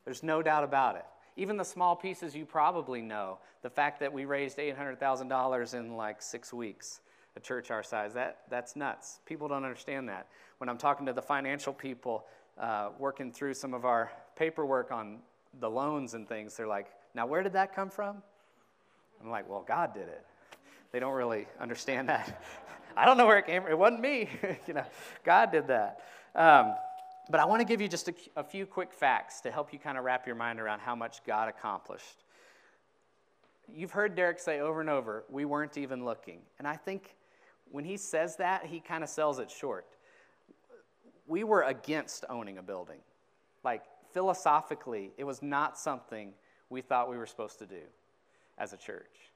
There's 0.03 0.21
no 0.21 0.41
doubt 0.41 0.63
about 0.63 0.97
it. 0.97 1.05
Even 1.37 1.57
the 1.57 1.65
small 1.65 1.95
pieces 1.95 2.35
you 2.35 2.45
probably 2.45 3.01
know, 3.01 3.39
the 3.61 3.69
fact 3.69 3.99
that 4.01 4.11
we 4.11 4.25
raised 4.25 4.57
$800,000 4.57 5.73
in 5.73 5.95
like 5.95 6.21
six 6.21 6.53
weeks, 6.53 7.01
a 7.35 7.39
church 7.39 7.71
our 7.71 7.83
size, 7.83 8.13
that, 8.13 8.41
that's 8.49 8.75
nuts. 8.75 9.19
People 9.25 9.47
don't 9.47 9.63
understand 9.63 10.09
that. 10.09 10.27
When 10.57 10.69
I'm 10.69 10.77
talking 10.77 11.05
to 11.07 11.13
the 11.13 11.21
financial 11.21 11.73
people, 11.73 12.25
uh, 12.57 12.89
working 12.97 13.31
through 13.31 13.53
some 13.53 13.73
of 13.73 13.85
our 13.85 14.11
paperwork 14.35 14.91
on 14.91 15.19
the 15.59 15.69
loans 15.69 16.13
and 16.13 16.27
things, 16.27 16.55
they're 16.55 16.67
like, 16.67 16.87
now 17.13 17.25
where 17.25 17.43
did 17.43 17.53
that 17.53 17.75
come 17.75 17.89
from? 17.89 18.21
I'm 19.21 19.29
like, 19.29 19.49
well, 19.49 19.63
God 19.67 19.93
did 19.93 20.07
it. 20.07 20.25
They 20.91 20.99
don't 20.99 21.13
really 21.13 21.47
understand 21.59 22.09
that. 22.09 22.41
I 22.97 23.05
don't 23.05 23.17
know 23.17 23.25
where 23.25 23.37
it 23.37 23.45
came 23.45 23.63
from. 23.63 23.71
It 23.71 23.77
wasn't 23.77 24.01
me. 24.01 24.29
you 24.67 24.73
know, 24.73 24.85
God 25.23 25.51
did 25.51 25.67
that. 25.67 25.99
Um, 26.33 26.75
but 27.29 27.39
I 27.39 27.45
want 27.45 27.59
to 27.61 27.65
give 27.65 27.81
you 27.81 27.87
just 27.87 28.07
a, 28.07 28.13
a 28.35 28.43
few 28.43 28.65
quick 28.65 28.93
facts 28.93 29.41
to 29.41 29.51
help 29.51 29.73
you 29.73 29.79
kind 29.79 29.97
of 29.97 30.03
wrap 30.03 30.25
your 30.25 30.35
mind 30.35 30.59
around 30.59 30.79
how 30.79 30.95
much 30.95 31.23
God 31.25 31.49
accomplished. 31.49 32.23
You've 33.67 33.91
heard 33.91 34.15
Derek 34.15 34.39
say 34.39 34.59
over 34.59 34.79
and 34.79 34.89
over, 34.89 35.25
we 35.29 35.43
weren't 35.43 35.77
even 35.77 36.05
looking. 36.05 36.39
And 36.59 36.67
I 36.67 36.75
think 36.75 37.15
when 37.71 37.83
he 37.83 37.97
says 37.97 38.37
that, 38.37 38.65
he 38.65 38.79
kind 38.79 39.03
of 39.03 39.09
sells 39.09 39.39
it 39.39 39.51
short. 39.51 39.85
We 41.27 41.43
were 41.43 41.63
against 41.63 42.25
owning 42.29 42.57
a 42.57 42.61
building. 42.61 42.99
Like, 43.63 43.83
philosophically, 44.13 45.11
it 45.17 45.23
was 45.23 45.41
not 45.41 45.77
something 45.77 46.33
we 46.69 46.81
thought 46.81 47.09
we 47.09 47.17
were 47.17 47.25
supposed 47.25 47.59
to 47.59 47.65
do 47.65 47.81
as 48.57 48.73
a 48.73 48.77
church. 48.77 49.31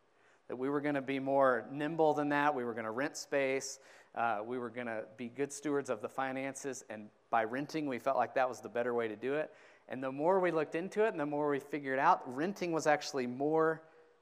That 0.48 0.56
we 0.56 0.70
were 0.70 0.82
going 0.82 0.96
to 0.96 1.02
be 1.02 1.20
more 1.20 1.66
nimble 1.72 2.14
than 2.14 2.30
that. 2.30 2.54
We 2.54 2.64
were 2.64 2.74
going 2.74 2.86
to 2.86 2.92
rent 2.92 3.18
space. 3.18 3.80
Uh, 4.16 4.40
we 4.44 4.58
were 4.58 4.70
going 4.70 4.88
to 4.88 5.04
be 5.18 5.30
good 5.30 5.54
stewards 5.54 5.90
of 5.90 6.02
the 6.02 6.10
finances. 6.10 6.84
And 6.90 7.10
by 7.30 7.44
renting, 7.44 7.88
we 7.88 8.00
felt 8.00 8.18
like 8.18 8.34
that 8.36 8.50
was 8.50 8.60
the 8.60 8.70
better 8.70 8.94
way 8.94 9.08
to 9.08 9.16
do 9.16 9.36
it. 9.36 9.52
And 9.88 10.04
the 10.04 10.12
more 10.12 10.40
we 10.40 10.52
looked 10.52 10.76
into 10.76 11.06
it 11.06 11.10
and 11.10 11.20
the 11.20 11.26
more 11.26 11.50
we 11.50 11.60
figured 11.60 12.00
out, 12.00 12.22
renting 12.36 12.72
was 12.72 12.88
actually 12.88 13.28
more 13.28 13.82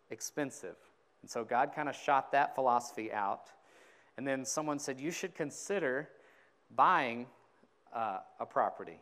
expensive. 0.10 0.76
And 1.22 1.30
so 1.30 1.44
God 1.44 1.72
kind 1.76 1.90
of 1.90 1.96
shot 1.96 2.32
that 2.32 2.56
philosophy 2.56 3.12
out. 3.12 3.52
And 4.18 4.28
then 4.28 4.44
someone 4.44 4.80
said, 4.80 5.00
You 5.00 5.12
should 5.12 5.36
consider 5.36 6.10
buying 6.76 7.28
uh, 7.94 8.20
a 8.40 8.46
property. 8.46 9.00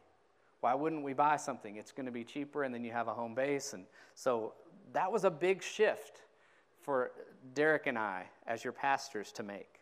Why 0.61 0.73
wouldn't 0.73 1.03
we 1.03 1.13
buy 1.13 1.37
something? 1.37 1.77
It's 1.77 1.91
going 1.91 2.05
to 2.05 2.11
be 2.11 2.23
cheaper, 2.23 2.63
and 2.63 2.73
then 2.73 2.83
you 2.83 2.91
have 2.91 3.07
a 3.07 3.13
home 3.13 3.35
base. 3.35 3.73
And 3.73 3.85
so 4.13 4.53
that 4.93 5.11
was 5.11 5.23
a 5.23 5.29
big 5.29 5.61
shift 5.61 6.21
for 6.81 7.11
Derek 7.53 7.87
and 7.87 7.97
I, 7.97 8.25
as 8.47 8.63
your 8.63 8.73
pastors, 8.73 9.31
to 9.33 9.43
make. 9.43 9.79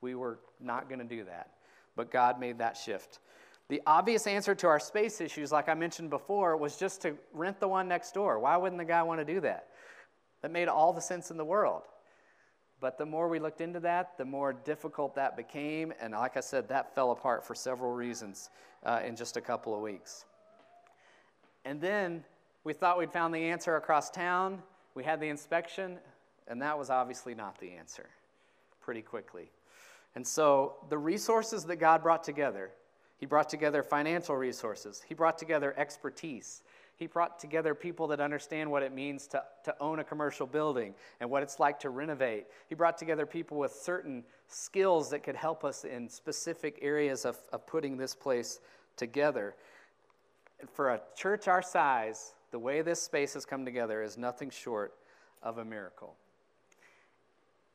We 0.00 0.14
were 0.14 0.38
not 0.60 0.88
going 0.88 0.98
to 0.98 1.04
do 1.04 1.24
that, 1.24 1.52
but 1.96 2.10
God 2.10 2.38
made 2.38 2.58
that 2.58 2.76
shift. 2.76 3.20
The 3.68 3.82
obvious 3.86 4.26
answer 4.26 4.54
to 4.54 4.66
our 4.68 4.78
space 4.78 5.20
issues, 5.20 5.50
like 5.50 5.68
I 5.68 5.74
mentioned 5.74 6.10
before, 6.10 6.56
was 6.56 6.76
just 6.76 7.02
to 7.02 7.16
rent 7.32 7.58
the 7.58 7.66
one 7.66 7.88
next 7.88 8.12
door. 8.12 8.38
Why 8.38 8.56
wouldn't 8.56 8.78
the 8.78 8.84
guy 8.84 9.02
want 9.02 9.20
to 9.20 9.24
do 9.24 9.40
that? 9.40 9.68
That 10.42 10.52
made 10.52 10.68
all 10.68 10.92
the 10.92 11.00
sense 11.00 11.30
in 11.30 11.36
the 11.36 11.44
world. 11.44 11.82
But 12.80 12.98
the 12.98 13.06
more 13.06 13.28
we 13.28 13.38
looked 13.38 13.60
into 13.60 13.80
that, 13.80 14.18
the 14.18 14.24
more 14.24 14.52
difficult 14.52 15.14
that 15.14 15.36
became. 15.36 15.92
And 16.00 16.12
like 16.12 16.36
I 16.36 16.40
said, 16.40 16.68
that 16.68 16.94
fell 16.94 17.10
apart 17.10 17.44
for 17.44 17.54
several 17.54 17.92
reasons 17.92 18.50
uh, 18.84 19.00
in 19.04 19.16
just 19.16 19.36
a 19.36 19.40
couple 19.40 19.74
of 19.74 19.80
weeks. 19.80 20.26
And 21.64 21.80
then 21.80 22.24
we 22.64 22.72
thought 22.72 22.98
we'd 22.98 23.12
found 23.12 23.34
the 23.34 23.44
answer 23.44 23.76
across 23.76 24.10
town. 24.10 24.62
We 24.94 25.04
had 25.04 25.20
the 25.20 25.28
inspection, 25.28 25.98
and 26.48 26.60
that 26.62 26.78
was 26.78 26.90
obviously 26.90 27.34
not 27.34 27.58
the 27.58 27.72
answer 27.72 28.08
pretty 28.80 29.02
quickly. 29.02 29.50
And 30.14 30.26
so 30.26 30.76
the 30.88 30.98
resources 30.98 31.64
that 31.64 31.76
God 31.76 32.02
brought 32.02 32.24
together, 32.24 32.70
He 33.18 33.26
brought 33.26 33.48
together 33.48 33.82
financial 33.82 34.36
resources, 34.36 35.02
He 35.06 35.14
brought 35.14 35.38
together 35.38 35.74
expertise, 35.76 36.62
he 36.96 37.06
brought 37.06 37.38
together 37.38 37.74
people 37.74 38.06
that 38.08 38.20
understand 38.20 38.70
what 38.70 38.82
it 38.82 38.92
means 38.92 39.26
to, 39.28 39.42
to 39.64 39.74
own 39.80 39.98
a 39.98 40.04
commercial 40.04 40.46
building 40.46 40.94
and 41.20 41.30
what 41.30 41.42
it's 41.42 41.60
like 41.60 41.78
to 41.80 41.90
renovate. 41.90 42.46
He 42.68 42.74
brought 42.74 42.96
together 42.96 43.26
people 43.26 43.58
with 43.58 43.72
certain 43.72 44.24
skills 44.48 45.10
that 45.10 45.22
could 45.22 45.36
help 45.36 45.62
us 45.62 45.84
in 45.84 46.08
specific 46.08 46.78
areas 46.80 47.26
of, 47.26 47.36
of 47.52 47.66
putting 47.66 47.98
this 47.98 48.14
place 48.14 48.60
together. 48.96 49.54
For 50.72 50.94
a 50.94 51.00
church 51.14 51.48
our 51.48 51.60
size, 51.60 52.32
the 52.50 52.58
way 52.58 52.80
this 52.80 53.02
space 53.02 53.34
has 53.34 53.44
come 53.44 53.66
together 53.66 54.02
is 54.02 54.16
nothing 54.16 54.48
short 54.48 54.94
of 55.42 55.58
a 55.58 55.64
miracle. 55.64 56.14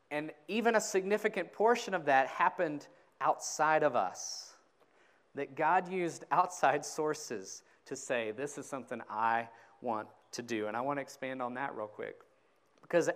And 0.09 0.31
even 0.47 0.75
a 0.75 0.81
significant 0.81 1.53
portion 1.53 1.93
of 1.93 2.05
that 2.05 2.27
happened 2.27 2.87
outside 3.21 3.83
of 3.83 3.95
us. 3.95 4.53
That 5.35 5.55
God 5.55 5.87
used 5.91 6.25
outside 6.31 6.83
sources 6.97 7.61
to 7.85 7.95
say, 7.95 8.31
This 8.31 8.57
is 8.57 8.65
something 8.65 9.01
I 9.09 9.47
want 9.81 10.07
to 10.33 10.41
do. 10.41 10.67
And 10.67 10.77
I 10.77 10.81
want 10.81 10.97
to 10.97 11.01
expand 11.01 11.41
on 11.41 11.53
that 11.55 11.75
real 11.75 11.87
quick. 11.87 12.21
Because 12.81 13.09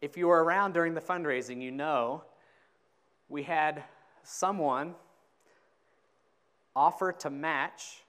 if 0.00 0.16
you 0.16 0.28
were 0.28 0.42
around 0.42 0.72
during 0.72 0.94
the 0.94 1.00
fundraising, 1.00 1.60
you 1.62 1.70
know 1.70 2.24
we 3.28 3.42
had 3.42 3.84
someone 4.22 4.94
offer 6.74 7.12
to 7.12 7.30
match 7.30 8.02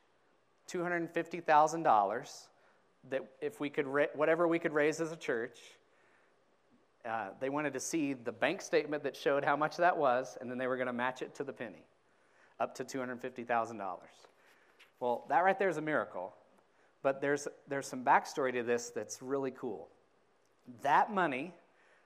$250,000 0.69 2.47
that 3.09 3.21
if 3.41 3.59
we 3.59 3.69
could, 3.69 3.85
whatever 4.13 4.47
we 4.47 4.59
could 4.59 4.73
raise 4.73 5.01
as 5.01 5.11
a 5.11 5.15
church, 5.15 5.57
uh, 7.05 7.29
they 7.39 7.49
wanted 7.49 7.73
to 7.73 7.79
see 7.79 8.13
the 8.13 8.31
bank 8.31 8.61
statement 8.61 9.03
that 9.03 9.15
showed 9.15 9.43
how 9.43 9.55
much 9.55 9.77
that 9.77 9.97
was, 9.97 10.37
and 10.39 10.49
then 10.49 10.57
they 10.57 10.67
were 10.67 10.75
going 10.77 10.87
to 10.87 10.93
match 10.93 11.21
it 11.21 11.33
to 11.35 11.43
the 11.43 11.53
penny, 11.53 11.83
up 12.59 12.75
to 12.75 12.83
$250,000. 12.83 13.97
Well, 15.01 15.25
that 15.29 15.39
right 15.43 15.57
there 15.59 15.67
is 15.67 15.77
a 15.77 15.81
miracle. 15.81 16.33
But 17.03 17.19
there's, 17.19 17.47
there's 17.67 17.87
some 17.87 18.05
backstory 18.05 18.53
to 18.53 18.63
this 18.63 18.91
that's 18.91 19.21
really 19.21 19.51
cool. 19.51 19.89
That 20.83 21.11
money 21.11 21.53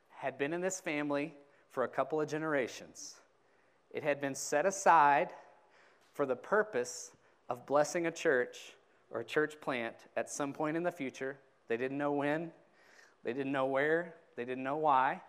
had 0.09 0.37
been 0.37 0.53
in 0.53 0.61
this 0.61 0.79
family 0.79 1.33
for 1.69 1.83
a 1.83 1.87
couple 1.87 2.19
of 2.21 2.29
generations. 2.29 3.15
It 3.91 4.01
had 4.01 4.21
been 4.21 4.33
set 4.33 4.65
aside 4.65 5.29
for 6.13 6.25
the 6.25 6.37
purpose 6.37 7.11
of 7.49 7.65
blessing 7.65 8.07
a 8.07 8.11
church 8.11 8.73
or 9.11 9.19
a 9.19 9.25
church 9.25 9.59
plant 9.59 9.95
at 10.15 10.29
some 10.29 10.53
point 10.53 10.77
in 10.77 10.83
the 10.83 10.91
future. 10.91 11.37
They 11.67 11.75
didn't 11.75 11.97
know 11.97 12.13
when, 12.13 12.51
they 13.25 13.33
didn't 13.33 13.51
know 13.51 13.65
where, 13.65 14.15
they 14.37 14.45
didn't 14.45 14.63
know 14.63 14.77
why. 14.77 15.21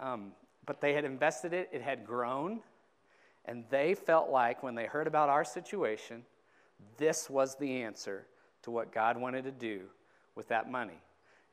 Um, 0.00 0.32
but 0.64 0.80
they 0.80 0.94
had 0.94 1.04
invested 1.04 1.52
it, 1.52 1.68
it 1.72 1.82
had 1.82 2.06
grown, 2.06 2.60
and 3.46 3.64
they 3.70 3.94
felt 3.94 4.30
like 4.30 4.62
when 4.62 4.74
they 4.74 4.86
heard 4.86 5.06
about 5.06 5.28
our 5.28 5.44
situation, 5.44 6.24
this 6.98 7.30
was 7.30 7.56
the 7.56 7.82
answer 7.82 8.26
to 8.62 8.70
what 8.70 8.92
God 8.92 9.16
wanted 9.16 9.44
to 9.44 9.52
do 9.52 9.82
with 10.34 10.48
that 10.48 10.70
money. 10.70 11.00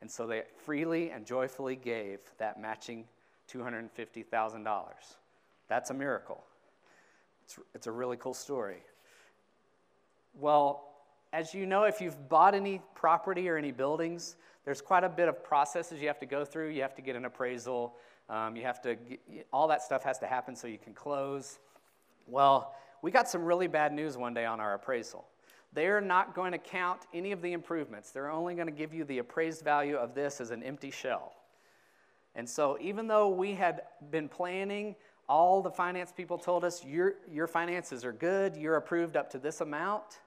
And 0.00 0.10
so 0.10 0.26
they 0.26 0.42
freely 0.64 1.10
and 1.10 1.24
joyfully 1.24 1.76
gave 1.76 2.18
that 2.38 2.60
matching 2.60 3.04
$250,000. 3.52 4.66
That's 5.68 5.90
a 5.90 5.94
miracle. 5.94 6.44
It's, 7.44 7.58
it's 7.74 7.86
a 7.86 7.92
really 7.92 8.16
cool 8.16 8.34
story. 8.34 8.82
Well, 10.38 10.90
as 11.32 11.54
you 11.54 11.66
know, 11.66 11.84
if 11.84 12.00
you've 12.00 12.28
bought 12.28 12.54
any 12.54 12.80
property 12.94 13.48
or 13.48 13.56
any 13.56 13.72
buildings, 13.72 14.36
there's 14.64 14.80
quite 14.80 15.04
a 15.04 15.08
bit 15.08 15.28
of 15.28 15.42
processes 15.44 16.00
you 16.00 16.08
have 16.08 16.20
to 16.20 16.26
go 16.26 16.44
through. 16.44 16.70
You 16.70 16.82
have 16.82 16.94
to 16.96 17.02
get 17.02 17.16
an 17.16 17.24
appraisal. 17.24 17.94
Um, 18.28 18.56
you 18.56 18.62
have 18.62 18.80
to, 18.82 18.96
all 19.52 19.68
that 19.68 19.82
stuff 19.82 20.02
has 20.04 20.18
to 20.20 20.26
happen 20.26 20.56
so 20.56 20.66
you 20.66 20.78
can 20.78 20.94
close. 20.94 21.58
Well, 22.26 22.74
we 23.02 23.10
got 23.10 23.28
some 23.28 23.44
really 23.44 23.66
bad 23.66 23.92
news 23.92 24.16
one 24.16 24.34
day 24.34 24.44
on 24.44 24.60
our 24.60 24.74
appraisal. 24.74 25.26
They're 25.72 26.00
not 26.00 26.34
going 26.34 26.52
to 26.52 26.58
count 26.58 27.00
any 27.12 27.32
of 27.32 27.42
the 27.42 27.52
improvements. 27.52 28.10
They're 28.10 28.30
only 28.30 28.54
going 28.54 28.68
to 28.68 28.72
give 28.72 28.94
you 28.94 29.04
the 29.04 29.18
appraised 29.18 29.62
value 29.62 29.96
of 29.96 30.14
this 30.14 30.40
as 30.40 30.50
an 30.50 30.62
empty 30.62 30.90
shell. 30.90 31.34
And 32.36 32.48
so, 32.48 32.78
even 32.80 33.06
though 33.06 33.28
we 33.28 33.54
had 33.54 33.82
been 34.10 34.28
planning, 34.28 34.96
all 35.28 35.62
the 35.62 35.70
finance 35.70 36.12
people 36.12 36.38
told 36.38 36.64
us, 36.64 36.84
your, 36.84 37.14
your 37.30 37.46
finances 37.46 38.04
are 38.04 38.12
good, 38.12 38.56
you're 38.56 38.76
approved 38.76 39.16
up 39.16 39.30
to 39.30 39.38
this 39.38 39.60
amount, 39.60 40.20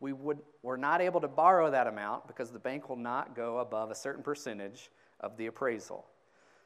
we 0.00 0.12
would, 0.12 0.38
were 0.62 0.76
not 0.76 1.00
able 1.00 1.20
to 1.20 1.28
borrow 1.28 1.70
that 1.70 1.86
amount 1.86 2.26
because 2.26 2.50
the 2.50 2.58
bank 2.58 2.88
will 2.88 2.96
not 2.96 3.34
go 3.34 3.58
above 3.58 3.90
a 3.90 3.94
certain 3.94 4.22
percentage 4.22 4.90
of 5.20 5.36
the 5.36 5.46
appraisal. 5.46 6.06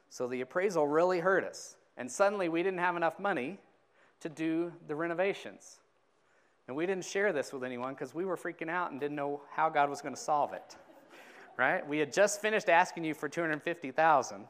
So 0.09 0.27
the 0.27 0.41
appraisal 0.41 0.87
really 0.87 1.19
hurt 1.19 1.43
us. 1.43 1.77
And 1.97 2.11
suddenly 2.11 2.49
we 2.49 2.63
didn't 2.63 2.79
have 2.79 2.95
enough 2.95 3.19
money 3.19 3.57
to 4.21 4.29
do 4.29 4.71
the 4.87 4.95
renovations. 4.95 5.79
And 6.67 6.77
we 6.77 6.85
didn't 6.85 7.05
share 7.05 7.33
this 7.33 7.51
with 7.51 7.63
anyone 7.63 7.93
because 7.93 8.15
we 8.15 8.23
were 8.23 8.37
freaking 8.37 8.69
out 8.69 8.91
and 8.91 8.99
didn't 8.99 9.15
know 9.15 9.41
how 9.51 9.69
God 9.69 9.89
was 9.89 10.01
going 10.01 10.15
to 10.15 10.21
solve 10.21 10.53
it. 10.53 10.75
Right? 11.57 11.85
We 11.87 11.97
had 11.99 12.13
just 12.13 12.41
finished 12.41 12.69
asking 12.69 13.03
you 13.03 13.13
for 13.13 13.27
250,000 13.27 14.45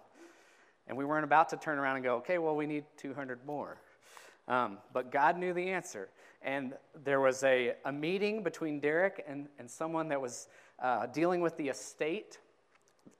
and 0.87 0.97
we 0.97 1.05
weren't 1.05 1.23
about 1.23 1.49
to 1.49 1.57
turn 1.57 1.77
around 1.77 1.95
and 1.95 2.03
go, 2.03 2.15
"Okay, 2.17 2.37
well 2.37 2.55
we 2.55 2.65
need 2.65 2.85
200 2.97 3.45
more." 3.45 3.77
Um, 4.47 4.79
but 4.93 5.11
God 5.11 5.37
knew 5.37 5.53
the 5.53 5.69
answer. 5.69 6.09
And 6.41 6.73
there 7.03 7.21
was 7.21 7.43
a, 7.43 7.75
a 7.85 7.91
meeting 7.91 8.43
between 8.43 8.79
Derek 8.79 9.23
and, 9.27 9.47
and 9.59 9.69
someone 9.69 10.09
that 10.09 10.19
was 10.19 10.47
uh, 10.79 11.05
dealing 11.07 11.41
with 11.41 11.55
the 11.57 11.69
estate. 11.69 12.39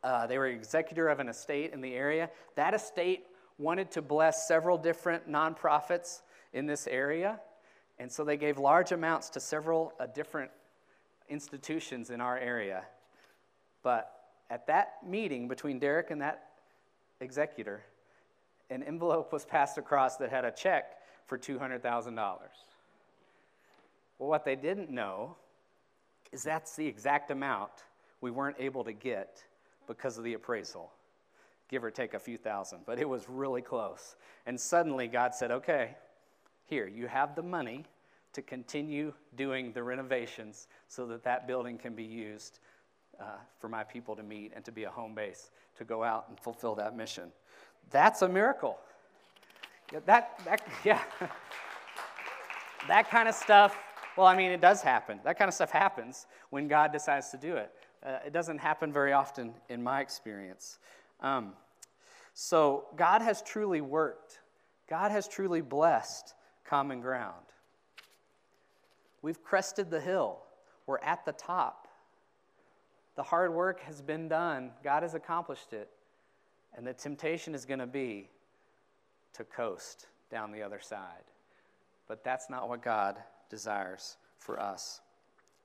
Uh, 0.04 0.26
they 0.28 0.38
were 0.38 0.48
executor 0.48 1.08
of 1.08 1.20
an 1.20 1.30
estate 1.30 1.72
in 1.72 1.82
the 1.82 1.94
area. 1.94 2.30
That 2.56 2.74
estate 2.74 3.28
wanted 3.58 3.92
to 3.92 4.02
bless 4.02 4.48
several 4.48 4.78
different 4.78 5.30
nonprofits 5.30 6.22
in 6.54 6.66
this 6.66 6.88
area. 6.88 7.40
And 8.00 8.12
so 8.12 8.24
they 8.24 8.38
gave 8.38 8.58
large 8.58 8.92
amounts 8.92 9.30
to 9.32 9.40
several 9.40 9.94
uh, 10.00 10.08
different 10.08 10.52
institutions 11.30 12.10
in 12.10 12.20
our 12.20 12.38
area. 12.38 12.84
But 13.84 14.12
at 14.50 14.68
that 14.68 14.96
meeting 15.06 15.48
between 15.48 15.80
Derek 15.80 16.12
and 16.12 16.22
that 16.22 16.50
executor, 17.20 17.84
an 18.70 18.84
envelope 18.84 19.32
was 19.32 19.46
passed 19.46 19.78
across 19.78 20.18
that 20.18 20.30
had 20.30 20.46
a 20.46 20.52
check 20.52 20.98
for 21.26 21.38
$200,000. 21.38 22.16
Well, 24.18 24.30
what 24.30 24.46
they 24.46 24.56
didn't 24.56 24.90
know 24.90 25.36
is 26.32 26.44
that's 26.44 26.76
the 26.76 26.86
exact 26.86 27.32
amount 27.32 27.72
we 28.22 28.32
weren't 28.32 28.58
able 28.60 28.84
to 28.84 28.94
get 28.94 29.44
because 29.88 30.18
of 30.18 30.24
the 30.24 30.34
appraisal, 30.34 30.92
give 31.70 31.84
or 31.84 31.92
take 31.92 32.14
a 32.14 32.20
few 32.20 32.38
thousand, 32.38 32.80
but 32.86 33.00
it 33.00 33.08
was 33.08 33.28
really 33.28 33.62
close. 33.62 34.16
And 34.46 34.60
suddenly 34.60 35.08
God 35.08 35.34
said, 35.34 35.52
okay, 35.52 35.96
here, 36.72 36.88
you 36.88 37.06
have 37.08 37.36
the 37.36 37.44
money 37.44 37.84
to 38.32 38.42
continue 38.42 39.14
doing 39.36 39.74
the 39.74 39.84
renovations 39.84 40.70
so 40.88 41.06
that 41.06 41.22
that 41.26 41.46
building 41.46 41.78
can 41.78 41.94
be 41.94 42.04
used 42.04 42.60
uh, 43.20 43.26
for 43.60 43.68
my 43.68 43.84
people 43.84 44.16
to 44.16 44.24
meet 44.24 44.54
and 44.56 44.64
to 44.64 44.72
be 44.72 44.86
a 44.86 44.90
home 44.90 45.14
base 45.14 45.52
to 45.78 45.84
go 45.84 46.02
out 46.02 46.28
and 46.30 46.40
fulfill 46.40 46.74
that 46.74 46.96
mission. 46.96 47.30
That's 47.90 48.22
a 48.22 48.30
miracle. 48.30 48.80
Yeah, 49.92 50.00
that, 50.06 50.40
that, 50.46 50.66
yeah. 50.86 51.02
that 52.88 53.10
kind 53.10 53.28
of 53.28 53.36
stuff, 53.36 53.78
well, 54.16 54.28
I 54.28 54.38
mean, 54.38 54.52
it 54.52 54.62
does 54.62 54.82
happen. 54.82 55.20
That 55.26 55.38
kind 55.38 55.50
of 55.50 55.54
stuff 55.54 55.72
happens 55.72 56.26
when 56.52 56.70
God 56.70 56.94
decides 56.94 57.32
to 57.32 57.38
do 57.38 57.58
it. 57.58 57.70
Uh, 58.02 58.20
it 58.26 58.32
doesn't 58.32 58.60
happen 58.60 58.94
very 58.94 59.12
often 59.12 59.54
in 59.68 59.84
my 59.84 60.00
experience. 60.00 60.80
Um, 61.20 61.52
so, 62.34 62.86
God 62.96 63.22
has 63.22 63.42
truly 63.42 63.82
worked, 63.82 64.40
God 64.90 65.12
has 65.12 65.28
truly 65.28 65.60
blessed 65.60 66.34
common 66.64 67.02
ground. 67.02 67.46
We've 69.22 69.44
crested 69.44 69.90
the 69.90 70.02
hill, 70.02 70.40
we're 70.86 71.00
at 71.00 71.26
the 71.26 71.34
top. 71.34 71.88
The 73.16 73.24
hard 73.24 73.54
work 73.54 73.82
has 73.82 74.02
been 74.02 74.28
done, 74.28 74.72
God 74.84 75.04
has 75.04 75.14
accomplished 75.14 75.74
it. 75.74 75.90
And 76.74 76.88
the 76.88 76.94
temptation 76.94 77.54
is 77.54 77.66
going 77.66 77.80
to 77.80 77.86
be 77.88 78.30
to 79.34 79.44
coast 79.44 80.08
down 80.30 80.52
the 80.52 80.62
other 80.62 80.80
side. 80.80 81.24
But 82.08 82.24
that's 82.24 82.50
not 82.50 82.70
what 82.70 82.82
God 82.82 83.18
desires 83.50 84.18
for 84.38 84.60
us. 84.60 85.02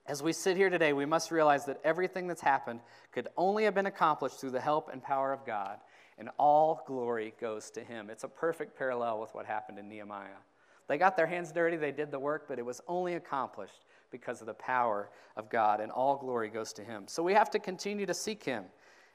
As 0.07 0.23
we 0.23 0.33
sit 0.33 0.57
here 0.57 0.71
today, 0.71 0.93
we 0.93 1.05
must 1.05 1.31
realize 1.31 1.65
that 1.65 1.81
everything 1.83 2.29
that's 2.29 2.41
happened 2.41 2.81
could 3.13 3.29
only 3.37 3.65
have 3.65 3.75
been 3.75 3.87
accomplished 3.87 4.41
through 4.41 4.51
the 4.51 4.61
help 4.61 4.89
and 4.93 5.03
power 5.03 5.33
of 5.33 5.45
God, 5.45 5.79
and 6.19 6.31
all 6.39 6.85
glory 6.87 7.35
goes 7.41 7.71
to 7.71 7.83
Him. 7.83 8.09
It's 8.11 8.23
a 8.23 8.29
perfect 8.29 8.79
parallel 8.79 9.21
with 9.21 9.35
what 9.35 9.47
happened 9.47 9.79
in 9.79 9.89
Nehemiah. 9.89 10.39
They 10.89 10.99
got 10.99 11.17
their 11.17 11.27
hands 11.27 11.53
dirty, 11.53 11.77
they 11.77 11.93
did 11.93 12.11
the 12.11 12.19
work, 12.19 12.47
but 12.49 12.59
it 12.59 12.65
was 12.65 12.81
only 12.87 13.15
accomplished 13.15 13.85
because 14.11 14.41
of 14.41 14.47
the 14.47 14.55
power 14.55 15.11
of 15.37 15.51
God, 15.51 15.81
and 15.81 15.91
all 15.91 16.17
glory 16.17 16.49
goes 16.49 16.73
to 16.75 16.85
Him. 16.85 17.05
So 17.07 17.23
we 17.23 17.35
have 17.35 17.51
to 17.51 17.59
continue 17.59 18.07
to 18.07 18.15
seek 18.15 18.45
Him 18.45 18.65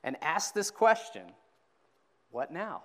and 0.03 0.17
ask 0.21 0.53
this 0.53 0.69
question 0.69 1.23
what 2.31 2.51
now? 2.51 2.83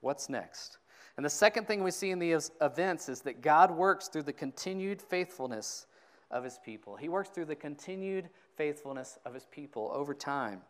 What's 0.00 0.28
next? 0.28 0.78
And 1.16 1.26
the 1.26 1.30
second 1.30 1.66
thing 1.66 1.82
we 1.82 1.90
see 1.90 2.10
in 2.10 2.18
these 2.18 2.50
events 2.60 3.08
is 3.08 3.20
that 3.22 3.42
God 3.42 3.70
works 3.70 4.08
through 4.08 4.22
the 4.22 4.32
continued 4.32 5.02
faithfulness 5.02 5.86
of 6.30 6.44
his 6.44 6.58
people. 6.64 6.96
He 6.96 7.08
works 7.08 7.28
through 7.28 7.46
the 7.46 7.56
continued 7.56 8.30
faithfulness 8.56 9.18
of 9.24 9.34
his 9.34 9.46
people 9.46 9.90
over 9.92 10.14
time. 10.14 10.62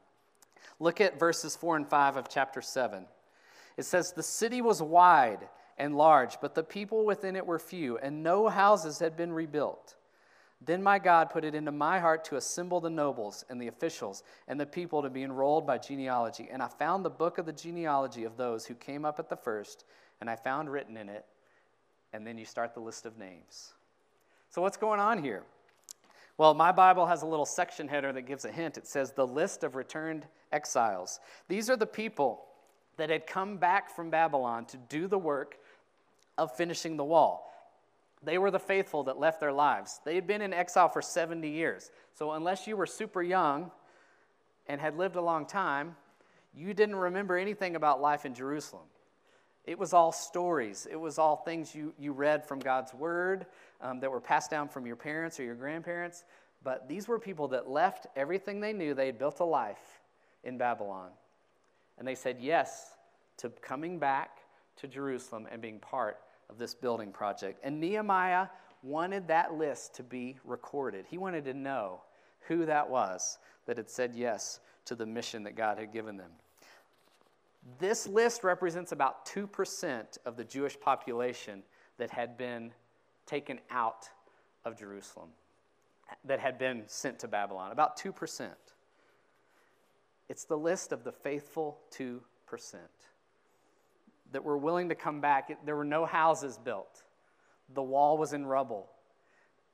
Look 0.78 1.00
at 1.00 1.18
verses 1.18 1.54
4 1.54 1.76
and 1.76 1.88
5 1.88 2.16
of 2.16 2.28
chapter 2.28 2.62
7. 2.62 3.06
It 3.76 3.84
says, 3.84 4.12
The 4.12 4.22
city 4.22 4.62
was 4.62 4.82
wide 4.82 5.48
and 5.80 5.96
large, 5.96 6.36
but 6.42 6.54
the 6.54 6.62
people 6.62 7.06
within 7.06 7.34
it 7.34 7.46
were 7.46 7.58
few, 7.58 7.96
and 7.98 8.22
no 8.22 8.48
houses 8.48 8.98
had 8.98 9.16
been 9.16 9.32
rebuilt. 9.32 9.96
Then 10.60 10.82
my 10.82 10.98
God 10.98 11.30
put 11.30 11.42
it 11.42 11.54
into 11.54 11.72
my 11.72 11.98
heart 11.98 12.22
to 12.26 12.36
assemble 12.36 12.80
the 12.80 12.90
nobles 12.90 13.46
and 13.48 13.60
the 13.60 13.68
officials 13.68 14.22
and 14.46 14.60
the 14.60 14.66
people 14.66 15.00
to 15.00 15.08
be 15.08 15.22
enrolled 15.22 15.66
by 15.66 15.78
genealogy. 15.78 16.50
And 16.52 16.62
I 16.62 16.68
found 16.68 17.02
the 17.02 17.10
book 17.10 17.38
of 17.38 17.46
the 17.46 17.52
genealogy 17.52 18.24
of 18.24 18.36
those 18.36 18.66
who 18.66 18.74
came 18.74 19.06
up 19.06 19.18
at 19.18 19.30
the 19.30 19.36
first, 19.36 19.86
and 20.20 20.28
I 20.28 20.36
found 20.36 20.70
written 20.70 20.98
in 20.98 21.08
it, 21.08 21.24
and 22.12 22.26
then 22.26 22.36
you 22.36 22.44
start 22.44 22.74
the 22.74 22.80
list 22.80 23.06
of 23.06 23.16
names. 23.16 23.72
So, 24.50 24.60
what's 24.60 24.76
going 24.76 25.00
on 25.00 25.22
here? 25.22 25.44
Well, 26.36 26.52
my 26.52 26.72
Bible 26.72 27.06
has 27.06 27.22
a 27.22 27.26
little 27.26 27.46
section 27.46 27.88
header 27.88 28.12
that 28.12 28.22
gives 28.22 28.44
a 28.44 28.52
hint. 28.52 28.76
It 28.76 28.86
says, 28.86 29.12
The 29.12 29.26
list 29.26 29.64
of 29.64 29.76
returned 29.76 30.26
exiles. 30.52 31.20
These 31.48 31.70
are 31.70 31.76
the 31.76 31.86
people 31.86 32.44
that 32.98 33.08
had 33.08 33.26
come 33.26 33.56
back 33.56 33.88
from 33.88 34.10
Babylon 34.10 34.66
to 34.66 34.76
do 34.76 35.08
the 35.08 35.18
work 35.18 35.56
of 36.40 36.56
finishing 36.56 36.96
the 36.96 37.04
wall. 37.04 37.52
They 38.22 38.38
were 38.38 38.50
the 38.50 38.58
faithful 38.58 39.04
that 39.04 39.18
left 39.18 39.40
their 39.40 39.52
lives. 39.52 40.00
They 40.06 40.14
had 40.14 40.26
been 40.26 40.40
in 40.40 40.54
exile 40.54 40.88
for 40.88 41.02
70 41.02 41.46
years. 41.48 41.90
So, 42.14 42.32
unless 42.32 42.66
you 42.66 42.76
were 42.76 42.86
super 42.86 43.22
young 43.22 43.70
and 44.66 44.80
had 44.80 44.96
lived 44.96 45.16
a 45.16 45.20
long 45.20 45.44
time, 45.44 45.96
you 46.54 46.72
didn't 46.72 46.96
remember 46.96 47.36
anything 47.36 47.76
about 47.76 48.00
life 48.00 48.24
in 48.24 48.34
Jerusalem. 48.34 48.84
It 49.66 49.78
was 49.78 49.92
all 49.92 50.12
stories, 50.12 50.88
it 50.90 50.96
was 50.96 51.18
all 51.18 51.36
things 51.36 51.74
you, 51.74 51.92
you 51.98 52.12
read 52.12 52.44
from 52.44 52.58
God's 52.58 52.94
word 52.94 53.44
um, 53.82 54.00
that 54.00 54.10
were 54.10 54.20
passed 54.20 54.50
down 54.50 54.68
from 54.68 54.86
your 54.86 54.96
parents 54.96 55.38
or 55.38 55.44
your 55.44 55.54
grandparents. 55.54 56.24
But 56.64 56.88
these 56.88 57.06
were 57.06 57.18
people 57.18 57.48
that 57.48 57.68
left 57.68 58.06
everything 58.16 58.60
they 58.60 58.72
knew. 58.72 58.94
They 58.94 59.06
had 59.06 59.18
built 59.18 59.40
a 59.40 59.44
life 59.44 60.00
in 60.42 60.56
Babylon. 60.56 61.10
And 61.98 62.08
they 62.08 62.14
said 62.14 62.38
yes 62.40 62.92
to 63.38 63.50
coming 63.60 63.98
back 63.98 64.38
to 64.76 64.88
Jerusalem 64.88 65.46
and 65.50 65.60
being 65.60 65.78
part 65.78 66.18
of 66.50 66.58
this 66.58 66.74
building 66.74 67.12
project. 67.12 67.60
And 67.62 67.80
Nehemiah 67.80 68.48
wanted 68.82 69.28
that 69.28 69.54
list 69.54 69.94
to 69.94 70.02
be 70.02 70.36
recorded. 70.44 71.06
He 71.08 71.18
wanted 71.18 71.44
to 71.44 71.54
know 71.54 72.02
who 72.48 72.66
that 72.66 72.88
was 72.88 73.38
that 73.66 73.76
had 73.76 73.88
said 73.88 74.14
yes 74.14 74.60
to 74.86 74.94
the 74.94 75.06
mission 75.06 75.44
that 75.44 75.54
God 75.54 75.78
had 75.78 75.92
given 75.92 76.16
them. 76.16 76.30
This 77.78 78.06
list 78.06 78.42
represents 78.42 78.92
about 78.92 79.26
2% 79.26 80.18
of 80.24 80.36
the 80.36 80.44
Jewish 80.44 80.80
population 80.80 81.62
that 81.98 82.10
had 82.10 82.36
been 82.36 82.72
taken 83.26 83.60
out 83.70 84.08
of 84.64 84.78
Jerusalem, 84.78 85.28
that 86.24 86.40
had 86.40 86.58
been 86.58 86.84
sent 86.86 87.18
to 87.20 87.28
Babylon. 87.28 87.70
About 87.70 87.98
2%. 87.98 88.48
It's 90.28 90.44
the 90.44 90.56
list 90.56 90.92
of 90.92 91.04
the 91.04 91.12
faithful 91.12 91.78
2% 91.92 92.20
that 94.32 94.44
were 94.44 94.58
willing 94.58 94.88
to 94.88 94.94
come 94.94 95.20
back. 95.20 95.50
There 95.64 95.76
were 95.76 95.84
no 95.84 96.04
houses 96.04 96.58
built, 96.58 97.04
the 97.74 97.82
wall 97.82 98.18
was 98.18 98.32
in 98.32 98.46
rubble. 98.46 98.90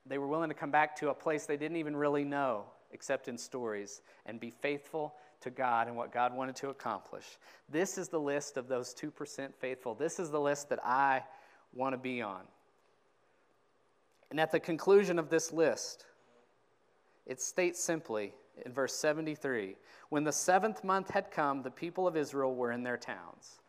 They 0.09 0.19
were 0.19 0.29
willing 0.29 0.51
to 0.51 0.55
come 0.55 0.71
back 0.71 0.95
to 0.97 1.09
a 1.09 1.15
place 1.15 1.47
they 1.47 1.57
didn't 1.57 1.79
even 1.79 1.97
really 1.97 2.25
know, 2.25 2.67
except 2.93 3.27
in 3.27 3.37
stories, 3.37 4.03
and 4.25 4.39
be 4.39 4.53
faithful 4.63 5.15
to 5.41 5.51
God 5.51 5.89
and 5.89 5.97
what 5.97 6.13
God 6.13 6.33
wanted 6.33 6.55
to 6.57 6.69
accomplish. 6.69 7.25
This 7.69 7.99
is 7.99 8.09
the 8.09 8.21
list 8.21 8.57
of 8.57 8.69
those 8.69 8.95
2% 8.95 9.53
faithful. 9.55 9.95
This 9.95 10.21
is 10.21 10.31
the 10.31 10.41
list 10.41 10.69
that 10.69 10.79
I 10.85 11.25
want 11.75 11.93
to 11.93 11.99
be 11.99 12.23
on. 12.23 12.43
And 14.31 14.39
at 14.39 14.53
the 14.53 14.61
conclusion 14.61 15.19
of 15.19 15.29
this 15.29 15.53
list, 15.53 16.07
it 17.27 17.41
states 17.41 17.83
simply 17.83 18.33
in 18.65 18.73
verse 18.73 18.95
73 18.95 19.77
When 20.09 20.25
the 20.25 20.33
seventh 20.33 20.85
month 20.85 21.11
had 21.11 21.31
come, 21.31 21.63
the 21.63 21.71
people 21.71 22.07
of 22.07 22.17
Israel 22.17 22.55
were 22.55 22.71
in 22.71 22.85
their 22.85 22.97
towns 22.97 23.61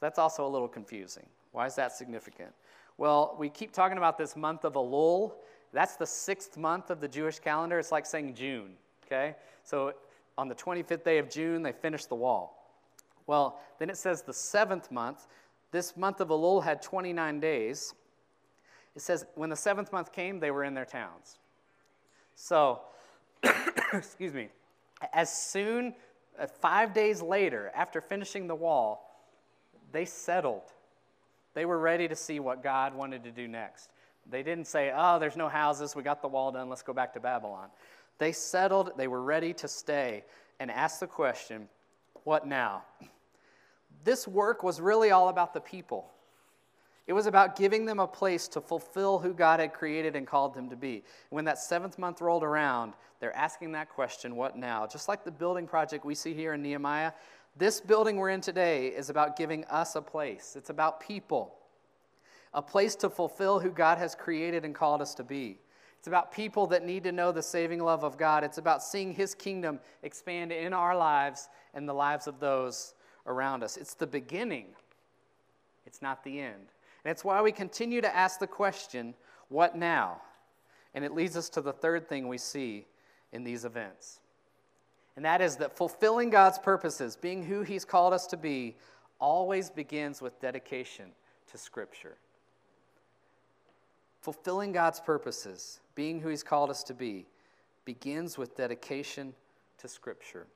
that's 0.00 0.18
also 0.18 0.46
a 0.46 0.48
little 0.48 0.68
confusing. 0.68 1.26
Why 1.52 1.66
is 1.66 1.74
that 1.76 1.92
significant? 1.92 2.52
Well, 2.96 3.36
we 3.38 3.48
keep 3.48 3.72
talking 3.72 3.98
about 3.98 4.18
this 4.18 4.36
month 4.36 4.64
of 4.64 4.74
Elul. 4.74 5.32
That's 5.72 5.96
the 5.96 6.06
sixth 6.06 6.56
month 6.56 6.90
of 6.90 7.00
the 7.00 7.08
Jewish 7.08 7.38
calendar. 7.38 7.78
It's 7.78 7.92
like 7.92 8.06
saying 8.06 8.34
June, 8.34 8.72
okay? 9.06 9.36
So 9.62 9.94
on 10.36 10.48
the 10.48 10.54
25th 10.54 11.04
day 11.04 11.18
of 11.18 11.30
June, 11.30 11.62
they 11.62 11.72
finished 11.72 12.08
the 12.08 12.14
wall. 12.14 12.74
Well, 13.26 13.60
then 13.78 13.90
it 13.90 13.96
says 13.96 14.22
the 14.22 14.32
seventh 14.32 14.90
month. 14.90 15.26
This 15.70 15.96
month 15.96 16.20
of 16.20 16.28
Elul 16.28 16.64
had 16.64 16.82
29 16.82 17.40
days. 17.40 17.94
It 18.96 19.02
says 19.02 19.24
when 19.34 19.50
the 19.50 19.56
seventh 19.56 19.92
month 19.92 20.12
came, 20.12 20.40
they 20.40 20.50
were 20.50 20.64
in 20.64 20.74
their 20.74 20.84
towns. 20.84 21.38
So, 22.34 22.80
excuse 23.92 24.34
me, 24.34 24.48
as 25.12 25.32
soon, 25.32 25.94
uh, 26.38 26.46
five 26.46 26.92
days 26.92 27.22
later, 27.22 27.70
after 27.74 28.00
finishing 28.00 28.46
the 28.46 28.54
wall, 28.54 29.09
they 29.92 30.04
settled. 30.04 30.72
They 31.54 31.64
were 31.64 31.78
ready 31.78 32.08
to 32.08 32.16
see 32.16 32.40
what 32.40 32.62
God 32.62 32.94
wanted 32.94 33.24
to 33.24 33.30
do 33.30 33.48
next. 33.48 33.90
They 34.28 34.42
didn't 34.42 34.66
say, 34.66 34.92
oh, 34.94 35.18
there's 35.18 35.36
no 35.36 35.48
houses, 35.48 35.96
we 35.96 36.02
got 36.02 36.22
the 36.22 36.28
wall 36.28 36.52
done, 36.52 36.68
let's 36.68 36.82
go 36.82 36.92
back 36.92 37.14
to 37.14 37.20
Babylon. 37.20 37.68
They 38.18 38.32
settled, 38.32 38.92
they 38.96 39.08
were 39.08 39.22
ready 39.22 39.52
to 39.54 39.68
stay 39.68 40.24
and 40.60 40.70
ask 40.70 41.00
the 41.00 41.06
question, 41.06 41.68
what 42.24 42.46
now? 42.46 42.82
This 44.04 44.28
work 44.28 44.62
was 44.62 44.80
really 44.80 45.10
all 45.10 45.28
about 45.28 45.54
the 45.54 45.60
people. 45.60 46.10
It 47.06 47.12
was 47.12 47.26
about 47.26 47.56
giving 47.56 47.86
them 47.86 47.98
a 47.98 48.06
place 48.06 48.46
to 48.48 48.60
fulfill 48.60 49.18
who 49.18 49.34
God 49.34 49.58
had 49.58 49.72
created 49.72 50.14
and 50.14 50.26
called 50.26 50.54
them 50.54 50.70
to 50.70 50.76
be. 50.76 51.02
when 51.30 51.44
that 51.46 51.58
seventh 51.58 51.98
month 51.98 52.20
rolled 52.20 52.44
around, 52.44 52.92
they're 53.18 53.36
asking 53.36 53.72
that 53.72 53.88
question, 53.88 54.36
what 54.36 54.56
now? 54.56 54.86
Just 54.86 55.08
like 55.08 55.24
the 55.24 55.30
building 55.30 55.66
project 55.66 56.04
we 56.04 56.14
see 56.14 56.34
here 56.34 56.54
in 56.54 56.62
Nehemiah, 56.62 57.12
this 57.56 57.80
building 57.80 58.16
we're 58.16 58.30
in 58.30 58.40
today 58.40 58.88
is 58.88 59.10
about 59.10 59.36
giving 59.36 59.64
us 59.66 59.96
a 59.96 60.02
place. 60.02 60.54
It's 60.56 60.70
about 60.70 61.00
people, 61.00 61.54
a 62.54 62.62
place 62.62 62.94
to 62.96 63.10
fulfill 63.10 63.60
who 63.60 63.70
God 63.70 63.98
has 63.98 64.14
created 64.14 64.64
and 64.64 64.74
called 64.74 65.02
us 65.02 65.14
to 65.14 65.24
be. 65.24 65.58
It's 65.98 66.06
about 66.06 66.32
people 66.32 66.66
that 66.68 66.86
need 66.86 67.04
to 67.04 67.12
know 67.12 67.30
the 67.30 67.42
saving 67.42 67.80
love 67.80 68.04
of 68.04 68.16
God. 68.16 68.42
It's 68.42 68.56
about 68.56 68.82
seeing 68.82 69.12
His 69.12 69.34
kingdom 69.34 69.80
expand 70.02 70.50
in 70.50 70.72
our 70.72 70.96
lives 70.96 71.50
and 71.74 71.86
the 71.86 71.92
lives 71.92 72.26
of 72.26 72.40
those 72.40 72.94
around 73.26 73.62
us. 73.62 73.76
It's 73.76 73.94
the 73.94 74.06
beginning, 74.06 74.68
it's 75.84 76.00
not 76.00 76.24
the 76.24 76.40
end. 76.40 76.72
And 77.04 77.10
it's 77.10 77.24
why 77.24 77.42
we 77.42 77.52
continue 77.52 78.00
to 78.00 78.16
ask 78.16 78.38
the 78.38 78.46
question, 78.46 79.14
what 79.48 79.76
now? 79.76 80.20
And 80.94 81.04
it 81.04 81.14
leads 81.14 81.36
us 81.36 81.48
to 81.50 81.60
the 81.60 81.72
third 81.72 82.08
thing 82.08 82.28
we 82.28 82.38
see 82.38 82.86
in 83.32 83.44
these 83.44 83.64
events. 83.64 84.20
And 85.20 85.24
that 85.26 85.42
is 85.42 85.56
that 85.56 85.76
fulfilling 85.76 86.30
God's 86.30 86.58
purposes, 86.58 87.14
being 87.14 87.42
who 87.42 87.60
He's 87.60 87.84
called 87.84 88.14
us 88.14 88.26
to 88.28 88.38
be, 88.38 88.74
always 89.18 89.68
begins 89.68 90.22
with 90.22 90.40
dedication 90.40 91.10
to 91.52 91.58
Scripture. 91.58 92.16
Fulfilling 94.22 94.72
God's 94.72 94.98
purposes, 94.98 95.80
being 95.94 96.20
who 96.20 96.30
He's 96.30 96.42
called 96.42 96.70
us 96.70 96.82
to 96.84 96.94
be, 96.94 97.26
begins 97.84 98.38
with 98.38 98.56
dedication 98.56 99.34
to 99.76 99.88
Scripture. 99.88 100.46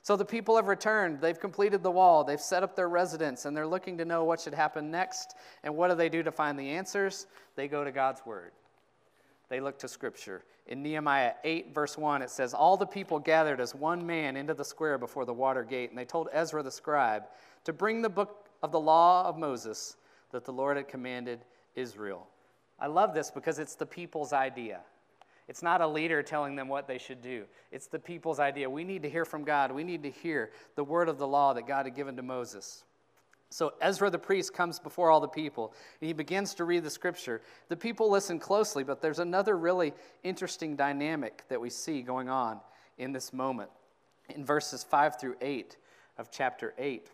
So 0.00 0.16
the 0.16 0.24
people 0.24 0.56
have 0.56 0.68
returned. 0.68 1.20
They've 1.20 1.38
completed 1.38 1.82
the 1.82 1.90
wall. 1.90 2.24
They've 2.24 2.40
set 2.40 2.62
up 2.62 2.74
their 2.74 2.88
residence, 2.88 3.44
and 3.44 3.54
they're 3.54 3.66
looking 3.66 3.98
to 3.98 4.06
know 4.06 4.24
what 4.24 4.40
should 4.40 4.54
happen 4.54 4.90
next. 4.90 5.34
And 5.64 5.76
what 5.76 5.88
do 5.90 5.96
they 5.96 6.08
do 6.08 6.22
to 6.22 6.32
find 6.32 6.58
the 6.58 6.70
answers? 6.70 7.26
They 7.56 7.68
go 7.68 7.84
to 7.84 7.92
God's 7.92 8.24
Word. 8.24 8.52
They 9.48 9.60
look 9.60 9.78
to 9.80 9.88
Scripture. 9.88 10.44
In 10.66 10.82
Nehemiah 10.82 11.34
8, 11.44 11.74
verse 11.74 11.98
1, 11.98 12.22
it 12.22 12.30
says, 12.30 12.54
All 12.54 12.76
the 12.76 12.86
people 12.86 13.18
gathered 13.18 13.60
as 13.60 13.74
one 13.74 14.06
man 14.06 14.36
into 14.36 14.54
the 14.54 14.64
square 14.64 14.96
before 14.96 15.24
the 15.24 15.34
water 15.34 15.62
gate, 15.62 15.90
and 15.90 15.98
they 15.98 16.06
told 16.06 16.28
Ezra 16.32 16.62
the 16.62 16.70
scribe 16.70 17.24
to 17.64 17.72
bring 17.72 18.00
the 18.00 18.08
book 18.08 18.48
of 18.62 18.72
the 18.72 18.80
law 18.80 19.26
of 19.26 19.36
Moses 19.36 19.96
that 20.32 20.44
the 20.44 20.52
Lord 20.52 20.76
had 20.76 20.88
commanded 20.88 21.40
Israel. 21.74 22.26
I 22.80 22.86
love 22.86 23.14
this 23.14 23.30
because 23.30 23.58
it's 23.58 23.74
the 23.74 23.86
people's 23.86 24.32
idea. 24.32 24.80
It's 25.46 25.62
not 25.62 25.82
a 25.82 25.86
leader 25.86 26.22
telling 26.22 26.56
them 26.56 26.68
what 26.68 26.88
they 26.88 26.96
should 26.96 27.20
do. 27.20 27.44
It's 27.70 27.86
the 27.86 27.98
people's 27.98 28.40
idea. 28.40 28.68
We 28.68 28.84
need 28.84 29.02
to 29.02 29.10
hear 29.10 29.26
from 29.26 29.44
God. 29.44 29.70
We 29.70 29.84
need 29.84 30.02
to 30.04 30.10
hear 30.10 30.50
the 30.74 30.84
word 30.84 31.08
of 31.08 31.18
the 31.18 31.26
law 31.26 31.52
that 31.52 31.66
God 31.66 31.84
had 31.84 31.94
given 31.94 32.16
to 32.16 32.22
Moses. 32.22 32.84
So 33.54 33.74
Ezra 33.80 34.10
the 34.10 34.18
priest 34.18 34.52
comes 34.52 34.80
before 34.80 35.12
all 35.12 35.20
the 35.20 35.28
people 35.28 35.72
and 36.00 36.08
he 36.08 36.12
begins 36.12 36.54
to 36.54 36.64
read 36.64 36.82
the 36.82 36.90
scripture. 36.90 37.40
The 37.68 37.76
people 37.76 38.10
listen 38.10 38.40
closely, 38.40 38.82
but 38.82 39.00
there's 39.00 39.20
another 39.20 39.56
really 39.56 39.92
interesting 40.24 40.74
dynamic 40.74 41.44
that 41.48 41.60
we 41.60 41.70
see 41.70 42.02
going 42.02 42.28
on 42.28 42.58
in 42.98 43.12
this 43.12 43.32
moment. 43.32 43.70
In 44.30 44.44
verses 44.44 44.82
5 44.82 45.20
through 45.20 45.36
8 45.40 45.76
of 46.18 46.32
chapter 46.32 46.74
8, 46.76 47.12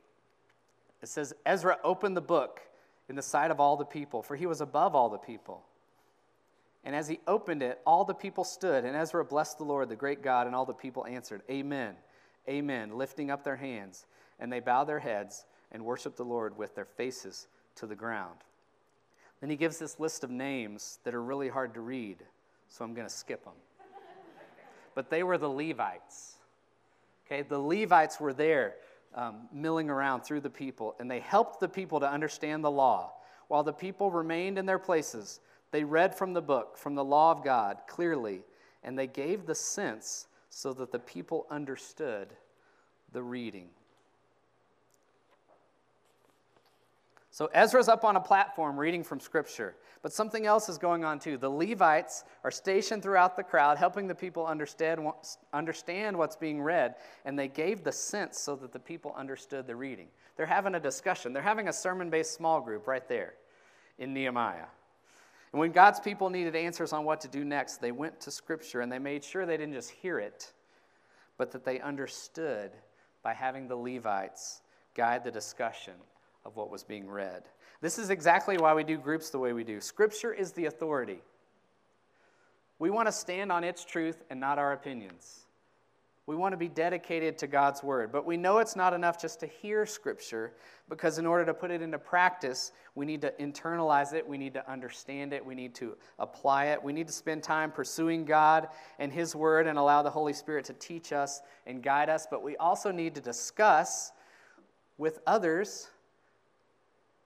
it 1.03 1.09
says, 1.11 1.35
Ezra 1.45 1.77
opened 1.85 2.17
the 2.17 2.23
book 2.23 2.63
in 3.11 3.17
the 3.17 3.23
sight 3.23 3.51
of 3.51 3.61
all 3.61 3.77
the 3.77 3.85
people, 3.85 4.23
for 4.23 4.35
he 4.35 4.47
was 4.47 4.63
above 4.63 4.95
all 4.95 5.11
the 5.11 5.19
people. 5.19 5.63
And 6.85 6.97
as 6.97 7.07
he 7.07 7.21
opened 7.27 7.63
it, 7.63 7.83
all 7.85 8.07
the 8.07 8.15
people 8.15 8.45
stood, 8.45 8.87
and 8.87 8.97
Ezra 8.97 9.27
blessed 9.27 9.59
the 9.59 9.65
Lord, 9.65 9.91
the 9.91 9.95
great 9.95 10.23
God, 10.23 10.47
and 10.47 10.57
all 10.57 10.65
the 10.65 10.73
people 10.73 11.05
answered, 11.05 11.43
Amen, 11.51 11.97
Amen, 12.49 12.97
lifting 12.97 13.31
up 13.31 13.45
their 13.45 13.57
hands. 13.57 14.07
And 14.39 14.51
they 14.51 14.61
bowed 14.61 14.85
their 14.85 15.01
heads 15.01 15.45
and 15.73 15.85
worship 15.85 16.17
the 16.17 16.25
Lord 16.25 16.57
with 16.57 16.75
their 16.75 16.85
faces 16.85 17.49
to 17.77 17.87
the 17.87 17.95
ground. 17.95 18.39
Then 19.41 19.51
he 19.51 19.57
gives 19.57 19.79
this 19.79 19.99
list 19.99 20.25
of 20.25 20.31
names 20.31 20.99
that 21.05 21.15
are 21.15 21.23
really 21.23 21.49
hard 21.49 21.75
to 21.75 21.81
read, 21.81 22.19
so 22.69 22.85
I'm 22.85 22.95
going 22.95 23.07
to 23.07 23.13
skip 23.13 23.45
them. 23.45 23.55
but 24.95 25.11
they 25.11 25.23
were 25.23 25.39
the 25.39 25.49
Levites. 25.49 26.37
Okay, 27.27 27.43
the 27.43 27.59
Levites 27.59 28.21
were 28.21 28.33
there 28.33 28.75
um, 29.15 29.49
milling 29.53 29.89
around 29.89 30.23
through 30.23 30.41
the 30.41 30.51
people, 30.51 30.95
and 30.99 31.11
they 31.11 31.21
helped 31.21 31.61
the 31.61 31.69
people 31.69 32.01
to 32.01 32.11
understand 32.11 32.63
the 32.63 32.71
law. 32.71 33.13
While 33.49 33.63
the 33.63 33.73
people 33.73 34.11
remained 34.11 34.59
in 34.59 34.67
their 34.67 34.79
places, 34.79 35.41
they 35.71 35.85
read 35.85 36.15
from 36.15 36.33
the 36.33 36.43
book, 36.43 36.77
from 36.77 36.95
the 36.95 37.05
law 37.05 37.33
of 37.33 37.45
God, 37.45 37.79
clearly, 37.89 38.43
and 38.83 38.99
they 38.99 39.07
gave 39.07 39.47
the 39.47 39.55
sense 39.55 40.27
so 40.49 40.73
that 40.75 40.93
the 40.93 40.99
people 40.99 41.47
understood 41.51 42.29
the 43.13 43.23
reading. 43.23 43.69
So 47.33 47.49
Ezra's 47.55 47.89
up 47.89 48.05
on 48.05 48.17
a 48.17 48.21
platform 48.21 48.79
reading 48.79 49.05
from 49.05 49.21
Scripture, 49.21 49.77
but 50.03 50.13
something 50.13 50.47
else 50.47 50.69
is 50.69 50.79
going 50.79 51.05
on 51.05 51.21
too. 51.21 51.37
The 51.37 51.49
Levites 51.49 52.25
are 52.43 52.51
stationed 52.51 53.05
throughout 53.05 53.37
the 53.37 53.45
crowd, 53.45 53.79
helping 53.79 54.09
the 54.09 54.17
people 54.17 54.47
understand, 54.47 55.01
understand 55.53 56.19
what's 56.19 56.35
being 56.35 56.61
read, 56.61 56.97
and 57.25 57.39
they 57.39 57.47
gave 57.47 57.85
the 57.85 57.93
sense 57.93 58.41
so 58.41 58.57
that 58.57 58.73
the 58.73 58.81
people 58.81 59.15
understood 59.17 59.69
the 59.69 59.77
reading. 59.77 60.09
They're 60.37 60.45
having 60.45 60.75
a 60.75 60.81
discussion, 60.81 61.33
they're 61.33 61.43
having 61.43 61.69
a 61.69 61.73
sermon 61.73 62.11
based 62.11 62.35
small 62.35 62.61
group 62.61 62.89
right 62.89 63.07
there 63.09 63.35
in 63.99 64.13
Nehemiah. 64.13 64.67
And 65.53 65.61
when 65.61 65.71
God's 65.71 66.01
people 66.01 66.31
needed 66.31 66.57
answers 66.57 66.93
on 66.93 67.05
what 67.05 67.21
to 67.21 67.29
do 67.29 67.45
next, 67.45 67.81
they 67.81 67.93
went 67.93 68.21
to 68.23 68.33
Scripture 68.33 68.81
and 68.81 68.91
they 68.91 68.99
made 68.99 69.23
sure 69.23 69.47
they 69.47 69.57
didn't 69.57 69.75
just 69.75 69.91
hear 69.91 70.19
it, 70.19 70.53
but 71.39 71.53
that 71.53 71.65
they 71.65 71.79
understood 71.79 72.73
by 73.23 73.35
having 73.35 73.69
the 73.69 73.77
Levites 73.77 74.63
guide 74.95 75.23
the 75.23 75.31
discussion 75.31 75.95
of 76.45 76.57
what 76.57 76.71
was 76.71 76.83
being 76.83 77.09
read. 77.09 77.43
This 77.81 77.99
is 77.99 78.11
exactly 78.11 78.59
why 78.59 78.75
we 78.75 78.85
do 78.85 78.99
groups 78.99 79.31
the 79.31 79.39
way 79.39 79.53
we 79.53 79.65
do. 79.65 79.81
Scripture 79.81 80.33
is 80.33 80.53
the 80.53 80.67
authority. 80.67 81.23
We 82.79 82.91
want 82.91 83.09
to 83.09 83.13
stand 83.13 83.53
on 83.53 83.65
its 83.65 83.85
truth 83.85 84.23
and 84.31 84.41
not 84.41 84.59
our 84.59 84.73
opinions. 84.73 85.47
We 86.27 86.37
want 86.37 86.53
to 86.53 86.57
be 86.57 86.69
dedicated 86.69 87.39
to 87.39 87.47
God's 87.47 87.83
word. 87.83 88.13
But 88.13 88.25
we 88.25 88.37
know 88.37 88.59
it's 88.59 88.77
not 88.77 88.95
enough 88.95 89.21
just 89.21 89.41
to 89.41 89.47
hear 89.47 89.85
scripture 89.85 90.53
because 90.89 91.19
in 91.19 91.27
order 91.27 91.45
to 91.45 91.53
put 91.53 91.71
it 91.71 91.83
into 91.83 91.99
practice, 91.99 92.73
we 92.95 93.05
need 93.05 93.21
to 93.23 93.33
internalize 93.41 94.15
it, 94.15 94.27
we 94.27 94.39
need 94.39 94.55
to 94.55 94.71
understand 94.71 95.33
it, 95.33 95.45
we 95.45 95.55
need 95.55 95.75
to 95.75 95.97
apply 96.19 96.67
it. 96.67 96.83
We 96.83 96.93
need 96.93 97.09
to 97.09 97.13
spend 97.13 97.43
time 97.43 97.73
pursuing 97.73 98.25
God 98.25 98.69
and 98.99 99.13
his 99.13 99.35
word 99.35 99.67
and 99.67 99.77
allow 99.77 100.03
the 100.03 100.11
Holy 100.11 100.33
Spirit 100.33 100.65
to 100.67 100.73
teach 100.75 101.13
us 101.13 101.43
and 101.67 101.83
guide 101.83 102.09
us. 102.09 102.29
But 102.31 102.43
we 102.43 102.57
also 102.59 102.93
need 102.93 103.15
to 103.17 103.21
discuss 103.21 104.13
with 104.99 105.19
others 105.27 105.91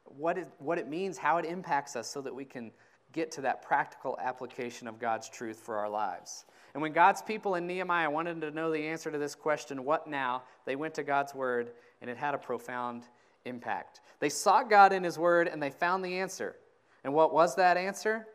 what 0.04 0.38
it, 0.38 0.48
what 0.58 0.78
it 0.78 0.88
means, 0.88 1.18
how 1.18 1.38
it 1.38 1.44
impacts 1.44 1.96
us, 1.96 2.08
so 2.08 2.20
that 2.20 2.34
we 2.34 2.44
can 2.44 2.70
get 3.12 3.30
to 3.32 3.40
that 3.42 3.62
practical 3.62 4.18
application 4.20 4.88
of 4.88 4.98
God's 4.98 5.28
truth 5.28 5.58
for 5.58 5.76
our 5.76 5.88
lives. 5.88 6.44
And 6.74 6.82
when 6.82 6.92
God's 6.92 7.22
people 7.22 7.54
in 7.54 7.66
Nehemiah 7.66 8.10
wanted 8.10 8.40
to 8.40 8.50
know 8.50 8.72
the 8.72 8.86
answer 8.86 9.10
to 9.10 9.18
this 9.18 9.34
question, 9.34 9.84
what 9.84 10.08
now, 10.08 10.42
they 10.66 10.74
went 10.74 10.94
to 10.94 11.04
God's 11.04 11.34
word, 11.34 11.70
and 12.00 12.10
it 12.10 12.16
had 12.16 12.34
a 12.34 12.38
profound 12.38 13.04
impact. 13.44 14.00
They 14.18 14.28
sought 14.28 14.68
God 14.68 14.92
in 14.92 15.04
his 15.04 15.18
word, 15.18 15.46
and 15.46 15.62
they 15.62 15.70
found 15.70 16.04
the 16.04 16.18
answer. 16.18 16.56
And 17.04 17.14
what 17.14 17.32
was 17.32 17.54
that 17.56 17.76
answer? 17.76 18.26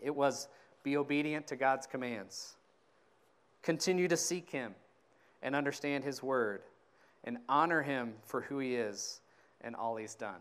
It 0.00 0.14
was 0.14 0.48
be 0.82 0.96
obedient 0.96 1.46
to 1.48 1.56
God's 1.56 1.86
commands, 1.86 2.56
continue 3.62 4.08
to 4.08 4.16
seek 4.16 4.48
him 4.48 4.74
and 5.42 5.54
understand 5.54 6.04
his 6.04 6.22
word, 6.22 6.62
and 7.24 7.36
honor 7.48 7.82
him 7.82 8.14
for 8.24 8.40
who 8.40 8.58
he 8.58 8.76
is 8.76 9.20
and 9.60 9.76
all 9.76 9.96
he's 9.96 10.14
done. 10.14 10.40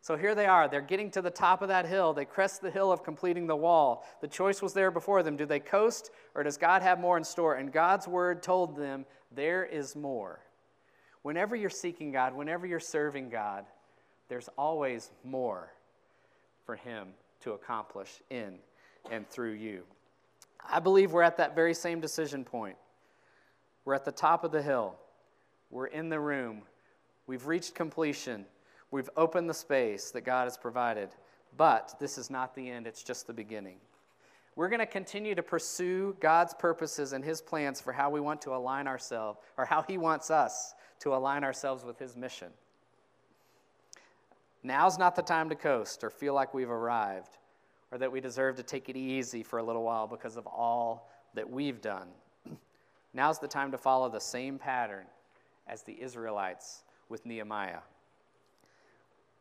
So 0.00 0.16
here 0.16 0.34
they 0.34 0.46
are. 0.46 0.68
They're 0.68 0.80
getting 0.80 1.10
to 1.12 1.22
the 1.22 1.30
top 1.30 1.60
of 1.60 1.68
that 1.68 1.86
hill. 1.86 2.12
They 2.12 2.24
crest 2.24 2.62
the 2.62 2.70
hill 2.70 2.92
of 2.92 3.02
completing 3.02 3.46
the 3.46 3.56
wall. 3.56 4.06
The 4.20 4.28
choice 4.28 4.62
was 4.62 4.72
there 4.72 4.90
before 4.90 5.22
them. 5.22 5.36
Do 5.36 5.44
they 5.44 5.60
coast 5.60 6.10
or 6.34 6.42
does 6.42 6.56
God 6.56 6.82
have 6.82 7.00
more 7.00 7.18
in 7.18 7.24
store? 7.24 7.54
And 7.54 7.72
God's 7.72 8.06
word 8.06 8.42
told 8.42 8.76
them 8.76 9.04
there 9.32 9.64
is 9.64 9.96
more. 9.96 10.40
Whenever 11.22 11.56
you're 11.56 11.68
seeking 11.68 12.12
God, 12.12 12.34
whenever 12.34 12.66
you're 12.66 12.80
serving 12.80 13.28
God, 13.28 13.66
there's 14.28 14.48
always 14.56 15.10
more 15.24 15.72
for 16.64 16.76
Him 16.76 17.08
to 17.40 17.52
accomplish 17.52 18.20
in 18.30 18.58
and 19.10 19.28
through 19.28 19.52
you. 19.52 19.82
I 20.68 20.80
believe 20.80 21.12
we're 21.12 21.22
at 21.22 21.38
that 21.38 21.54
very 21.54 21.74
same 21.74 22.00
decision 22.00 22.44
point. 22.44 22.76
We're 23.84 23.94
at 23.94 24.04
the 24.04 24.12
top 24.12 24.44
of 24.44 24.52
the 24.52 24.62
hill. 24.62 24.96
We're 25.70 25.86
in 25.86 26.08
the 26.08 26.20
room. 26.20 26.62
We've 27.26 27.46
reached 27.46 27.74
completion. 27.74 28.44
We've 28.90 29.10
opened 29.16 29.48
the 29.48 29.54
space 29.54 30.10
that 30.12 30.22
God 30.22 30.44
has 30.44 30.56
provided, 30.56 31.10
but 31.56 31.94
this 32.00 32.18
is 32.18 32.30
not 32.30 32.54
the 32.54 32.70
end, 32.70 32.86
it's 32.86 33.02
just 33.02 33.26
the 33.26 33.32
beginning. 33.32 33.76
we're 34.56 34.68
going 34.68 34.80
to 34.80 34.86
continue 34.86 35.34
to 35.34 35.42
pursue 35.42 36.16
God's 36.20 36.54
purposes 36.54 37.12
and 37.12 37.24
His 37.24 37.40
plans 37.40 37.80
for 37.80 37.92
how 37.92 38.10
we 38.10 38.20
want 38.20 38.42
to 38.42 38.54
align 38.54 38.88
ourselves, 38.88 39.38
or 39.56 39.64
how 39.64 39.82
He 39.82 39.98
wants 39.98 40.30
us 40.30 40.74
to 41.00 41.14
align 41.14 41.44
ourselves 41.44 41.84
with 41.84 41.98
His 41.98 42.16
mission. 42.16 42.48
Now's 44.62 44.98
not 44.98 45.14
the 45.14 45.22
time 45.22 45.48
to 45.50 45.54
coast 45.54 46.02
or 46.02 46.10
feel 46.10 46.34
like 46.34 46.52
we've 46.52 46.70
arrived 46.70 47.38
or 47.90 47.98
that 47.98 48.10
we 48.10 48.20
deserve 48.20 48.56
to 48.56 48.62
take 48.62 48.88
it 48.88 48.96
easy 48.96 49.42
for 49.42 49.58
a 49.58 49.62
little 49.62 49.82
while 49.82 50.06
because 50.06 50.36
of 50.36 50.46
all 50.46 51.10
that 51.34 51.48
we've 51.48 51.80
done. 51.80 52.08
Now's 53.14 53.38
the 53.38 53.48
time 53.48 53.70
to 53.72 53.78
follow 53.78 54.08
the 54.08 54.20
same 54.20 54.58
pattern 54.58 55.06
as 55.66 55.82
the 55.82 56.00
Israelites 56.00 56.82
with 57.08 57.24
Nehemiah. 57.24 57.80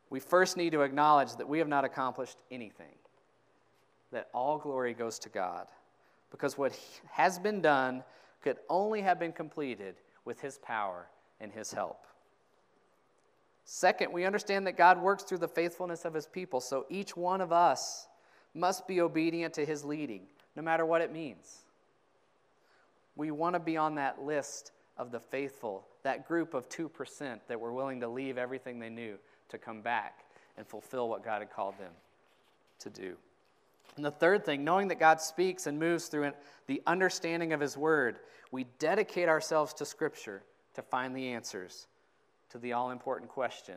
We 0.10 0.20
first 0.20 0.58
need 0.58 0.72
to 0.72 0.82
acknowledge 0.82 1.36
that 1.36 1.50
we 1.50 1.60
have 1.60 1.68
not 1.68 1.84
accomplished 1.84 2.38
anything, 2.50 2.96
that 4.12 4.30
all 4.34 4.58
glory 4.58 4.94
goes 4.94 5.20
to 5.20 5.30
God, 5.30 5.68
because 6.32 6.58
what 6.58 6.78
has 7.12 7.40
been 7.40 7.62
done 7.62 8.04
could 8.42 8.58
only 8.70 9.02
have 9.02 9.20
been 9.20 9.34
completed 9.34 9.96
with 10.24 10.40
His 10.40 10.58
power 10.60 11.08
and 11.40 11.52
His 11.52 11.74
help. 11.74 12.06
Second, 13.66 14.14
we 14.14 14.24
understand 14.24 14.66
that 14.66 14.78
God 14.78 15.02
works 15.02 15.24
through 15.24 15.40
the 15.40 15.48
faithfulness 15.48 16.06
of 16.06 16.14
His 16.14 16.26
people, 16.26 16.62
so 16.62 16.86
each 16.90 17.18
one 17.18 17.42
of 17.42 17.52
us 17.52 18.08
must 18.54 18.88
be 18.88 19.02
obedient 19.02 19.54
to 19.56 19.66
His 19.66 19.84
leading, 19.84 20.22
no 20.56 20.62
matter 20.62 20.86
what 20.86 21.02
it 21.02 21.12
means. 21.12 21.66
We 23.18 23.32
want 23.32 23.56
to 23.56 23.60
be 23.60 23.76
on 23.76 23.96
that 23.96 24.24
list 24.24 24.72
of 24.98 25.12
the 25.12 25.20
faithful, 25.20 25.86
that 26.04 26.28
group 26.28 26.54
of 26.54 26.70
2% 26.70 27.40
that 27.48 27.60
were 27.60 27.74
willing 27.74 28.00
to 28.02 28.08
leave 28.08 28.38
everything 28.38 28.80
they 28.80 28.90
knew 28.90 29.18
to 29.50 29.58
come 29.58 29.82
back 29.82 30.26
and 30.58 30.66
fulfill 30.68 31.08
what 31.10 31.24
God 31.24 31.40
had 31.40 31.52
called 31.52 31.78
them 31.78 31.92
to 32.80 32.90
do. 32.90 33.16
And 33.96 34.06
the 34.06 34.12
third 34.12 34.46
thing, 34.46 34.64
knowing 34.64 34.88
that 34.90 35.00
God 35.00 35.22
speaks 35.22 35.68
and 35.68 35.80
moves 35.80 36.08
through 36.08 36.32
the 36.68 36.82
understanding 36.86 37.54
of 37.54 37.60
His 37.60 37.78
Word, 37.78 38.20
we 38.52 38.66
dedicate 38.80 39.28
ourselves 39.28 39.74
to 39.76 39.86
Scripture 39.86 40.44
to 40.76 40.82
find 40.82 41.16
the 41.16 41.30
answers 41.30 41.88
to 42.52 42.58
the 42.60 42.74
all 42.74 42.92
important 42.92 43.30
question 43.30 43.76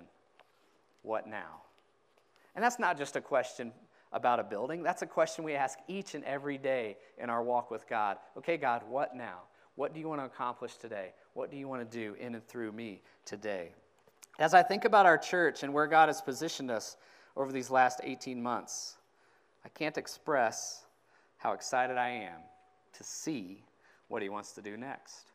what 1.02 1.26
now? 1.26 1.62
And 2.54 2.62
that's 2.62 2.78
not 2.78 2.98
just 2.98 3.16
a 3.16 3.20
question 3.20 3.72
about 4.12 4.40
a 4.40 4.44
building, 4.44 4.83
that's 4.83 5.02
a 5.02 5.06
question 5.06 5.44
we 5.44 5.54
ask 5.54 5.78
each 5.88 6.14
and 6.14 6.24
every 6.24 6.59
day 6.59 6.96
in 7.16 7.30
our 7.30 7.42
walk 7.42 7.70
with 7.70 7.88
God. 7.88 8.18
Okay, 8.37 8.56
God, 8.56 8.83
what 8.88 9.14
now? 9.14 9.40
What 9.80 9.94
do 9.94 10.00
you 10.00 10.10
want 10.10 10.20
to 10.20 10.26
accomplish 10.26 10.76
today? 10.76 11.14
What 11.32 11.50
do 11.50 11.56
you 11.56 11.66
want 11.66 11.90
to 11.90 11.98
do 11.98 12.14
in 12.20 12.34
and 12.34 12.46
through 12.46 12.70
me 12.70 13.00
today? 13.24 13.70
As 14.38 14.52
I 14.52 14.62
think 14.62 14.84
about 14.84 15.06
our 15.06 15.16
church 15.16 15.62
and 15.62 15.72
where 15.72 15.86
God 15.86 16.10
has 16.10 16.20
positioned 16.20 16.70
us 16.70 16.98
over 17.34 17.50
these 17.50 17.70
last 17.70 17.98
18 18.04 18.42
months, 18.42 18.98
I 19.64 19.70
can't 19.70 19.96
express 19.96 20.84
how 21.38 21.52
excited 21.52 21.96
I 21.96 22.10
am 22.10 22.40
to 22.92 23.04
see 23.04 23.64
what 24.08 24.20
He 24.20 24.28
wants 24.28 24.52
to 24.52 24.60
do 24.60 24.76
next. 24.76 25.30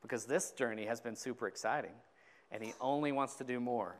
Because 0.00 0.24
this 0.24 0.52
journey 0.52 0.86
has 0.86 1.02
been 1.02 1.14
super 1.14 1.46
exciting, 1.46 1.92
and 2.50 2.64
He 2.64 2.72
only 2.80 3.12
wants 3.12 3.34
to 3.34 3.44
do 3.44 3.60
more. 3.60 3.96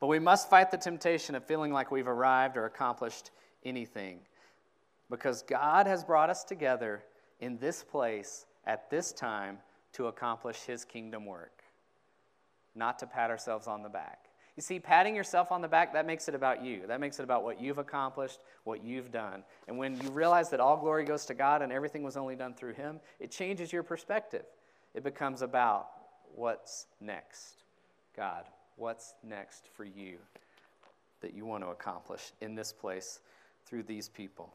But 0.00 0.08
we 0.08 0.18
must 0.18 0.50
fight 0.50 0.72
the 0.72 0.78
temptation 0.78 1.36
of 1.36 1.44
feeling 1.44 1.72
like 1.72 1.92
we've 1.92 2.08
arrived 2.08 2.56
or 2.56 2.64
accomplished 2.64 3.30
anything. 3.64 4.18
Because 5.08 5.42
God 5.42 5.86
has 5.86 6.02
brought 6.02 6.28
us 6.28 6.42
together 6.42 7.04
in 7.38 7.56
this 7.58 7.84
place 7.84 8.46
at 8.66 8.90
this 8.90 9.12
time 9.12 9.58
to 9.92 10.06
accomplish 10.06 10.62
His 10.62 10.84
kingdom 10.84 11.24
work, 11.26 11.62
not 12.74 12.98
to 12.98 13.06
pat 13.06 13.30
ourselves 13.30 13.66
on 13.66 13.82
the 13.82 13.88
back. 13.88 14.26
You 14.56 14.62
see, 14.62 14.80
patting 14.80 15.14
yourself 15.14 15.52
on 15.52 15.60
the 15.60 15.68
back, 15.68 15.92
that 15.92 16.06
makes 16.06 16.28
it 16.28 16.34
about 16.34 16.64
you. 16.64 16.86
That 16.86 16.98
makes 16.98 17.18
it 17.18 17.24
about 17.24 17.44
what 17.44 17.60
you've 17.60 17.76
accomplished, 17.76 18.38
what 18.64 18.82
you've 18.82 19.12
done. 19.12 19.44
And 19.68 19.76
when 19.76 20.00
you 20.00 20.10
realize 20.10 20.48
that 20.50 20.60
all 20.60 20.78
glory 20.78 21.04
goes 21.04 21.26
to 21.26 21.34
God 21.34 21.60
and 21.60 21.70
everything 21.70 22.02
was 22.02 22.16
only 22.16 22.36
done 22.36 22.54
through 22.54 22.72
Him, 22.72 23.00
it 23.20 23.30
changes 23.30 23.70
your 23.70 23.82
perspective. 23.82 24.44
It 24.94 25.04
becomes 25.04 25.42
about 25.42 25.88
what's 26.34 26.86
next. 27.02 27.64
God, 28.16 28.44
what's 28.76 29.14
next 29.22 29.68
for 29.76 29.84
you 29.84 30.16
that 31.20 31.34
you 31.34 31.44
want 31.44 31.62
to 31.62 31.68
accomplish 31.68 32.32
in 32.40 32.54
this 32.54 32.72
place 32.72 33.20
through 33.66 33.82
these 33.82 34.08
people? 34.08 34.54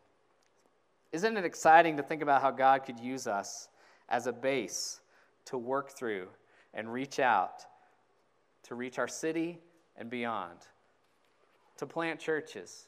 Isn't 1.12 1.38
it 1.38 1.45
exciting 1.45 1.97
to 1.97 2.04
think 2.04 2.24
about 2.24 2.41
how 2.41 2.50
God 2.50 2.86
could 2.86 3.00
use 3.00 3.28
us 3.28 3.67
as 4.12 4.28
a 4.28 4.34
base 4.34 5.00
to 5.45 5.58
work 5.58 5.89
through 5.89 6.28
and 6.74 6.91
reach 6.91 7.19
out, 7.19 7.65
to 8.63 8.76
reach 8.76 9.00
our 9.00 9.08
city 9.08 9.58
and 9.97 10.10
beyond, 10.10 10.60
to 11.78 11.88
plant 11.88 12.19
churches, 12.19 12.88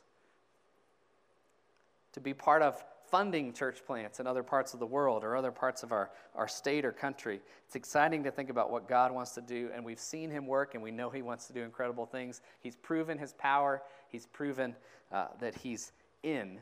to 2.12 2.20
be 2.20 2.34
part 2.34 2.62
of 2.62 2.84
funding 3.10 3.54
church 3.54 3.86
plants 3.86 4.20
in 4.20 4.28
other 4.28 4.44
parts 4.44 4.74
of 4.74 4.80
the 4.80 4.86
world 4.86 5.24
or 5.24 5.36
other 5.36 5.52
parts 5.52 5.84
of 5.84 5.92
our, 5.92 6.10
our 6.36 6.48
state 6.48 6.84
or 6.84 6.92
country. 6.92 7.40
It's 7.66 7.76
exciting 7.76 8.24
to 8.24 8.32
think 8.32 8.50
about 8.50 8.72
what 8.72 8.88
God 8.88 9.12
wants 9.12 9.32
to 9.32 9.42
do, 9.42 9.70
and 9.74 9.84
we've 9.86 10.00
seen 10.00 10.30
Him 10.30 10.46
work, 10.46 10.74
and 10.74 10.84
we 10.84 10.92
know 10.92 11.10
He 11.10 11.22
wants 11.22 11.48
to 11.48 11.54
do 11.54 11.62
incredible 11.62 12.06
things. 12.06 12.42
He's 12.60 12.76
proven 12.76 13.18
His 13.18 13.34
power, 13.34 13.82
He's 14.10 14.26
proven 14.26 14.76
uh, 15.12 15.28
that 15.40 15.56
He's 15.56 15.92
in 16.24 16.60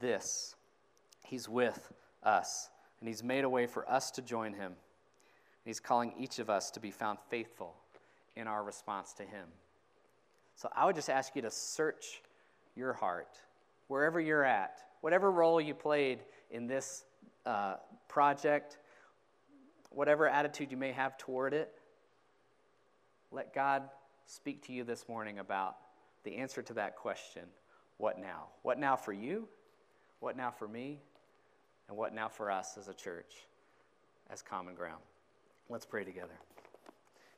this, 0.00 0.54
He's 1.24 1.48
with 1.48 1.92
us, 2.22 2.70
and 3.02 3.08
He's 3.08 3.24
made 3.24 3.42
a 3.42 3.48
way 3.48 3.66
for 3.66 3.90
us 3.90 4.12
to 4.12 4.22
join 4.22 4.52
Him. 4.52 4.66
And 4.66 4.76
He's 5.64 5.80
calling 5.80 6.14
each 6.16 6.38
of 6.38 6.48
us 6.48 6.70
to 6.70 6.80
be 6.80 6.92
found 6.92 7.18
faithful 7.28 7.74
in 8.36 8.46
our 8.46 8.62
response 8.62 9.12
to 9.14 9.24
Him. 9.24 9.48
So 10.54 10.68
I 10.72 10.86
would 10.86 10.94
just 10.94 11.10
ask 11.10 11.34
you 11.34 11.42
to 11.42 11.50
search 11.50 12.22
your 12.76 12.92
heart, 12.92 13.36
wherever 13.88 14.20
you're 14.20 14.44
at 14.44 14.78
whatever 15.02 15.30
role 15.30 15.60
you 15.60 15.74
played 15.74 16.20
in 16.50 16.66
this 16.66 17.04
uh, 17.44 17.74
project, 18.08 18.78
whatever 19.90 20.26
attitude 20.26 20.70
you 20.70 20.76
may 20.76 20.92
have 20.92 21.18
toward 21.18 21.52
it, 21.52 21.74
let 23.30 23.52
God 23.52 23.82
speak 24.26 24.64
to 24.66 24.72
you 24.72 24.84
this 24.84 25.08
morning 25.08 25.40
about 25.40 25.76
the 26.24 26.36
answer 26.36 26.62
to 26.62 26.74
that 26.74 26.96
question 26.96 27.42
what 27.98 28.18
now? 28.18 28.46
What 28.62 28.78
now 28.78 28.96
for 28.96 29.12
you? 29.12 29.48
What 30.20 30.36
now 30.36 30.50
for 30.50 30.66
me? 30.66 30.98
And 31.88 31.96
what 31.96 32.14
now 32.14 32.28
for 32.28 32.50
us 32.50 32.76
as 32.78 32.88
a 32.88 32.94
church, 32.94 33.34
as 34.30 34.42
common 34.42 34.74
ground? 34.74 35.02
Let's 35.68 35.86
pray 35.86 36.04
together. 36.04 36.38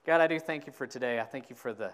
God, 0.07 0.21
I 0.21 0.27
do 0.27 0.39
thank 0.39 0.67
you 0.67 0.73
for 0.73 0.87
today. 0.87 1.19
I 1.19 1.25
thank 1.25 1.51
you 1.51 1.57
for 1.57 1.73
the, 1.73 1.93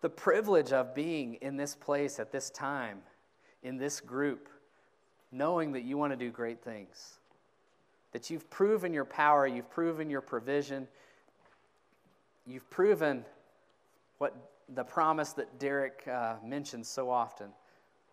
the 0.00 0.10
privilege 0.10 0.72
of 0.72 0.94
being 0.94 1.34
in 1.34 1.56
this 1.56 1.74
place 1.74 2.18
at 2.18 2.32
this 2.32 2.50
time 2.50 3.00
in 3.62 3.76
this 3.76 4.00
group, 4.00 4.48
knowing 5.32 5.72
that 5.72 5.82
you 5.82 5.96
want 5.96 6.12
to 6.12 6.16
do 6.16 6.30
great 6.30 6.62
things. 6.62 7.18
That 8.12 8.30
you've 8.30 8.48
proven 8.50 8.92
your 8.92 9.04
power, 9.04 9.46
you've 9.46 9.70
proven 9.70 10.10
your 10.10 10.20
provision, 10.20 10.88
you've 12.46 12.68
proven 12.70 13.24
what 14.18 14.34
the 14.74 14.84
promise 14.84 15.32
that 15.34 15.58
Derek 15.58 16.06
uh, 16.10 16.34
mentions 16.44 16.88
so 16.88 17.10
often 17.10 17.50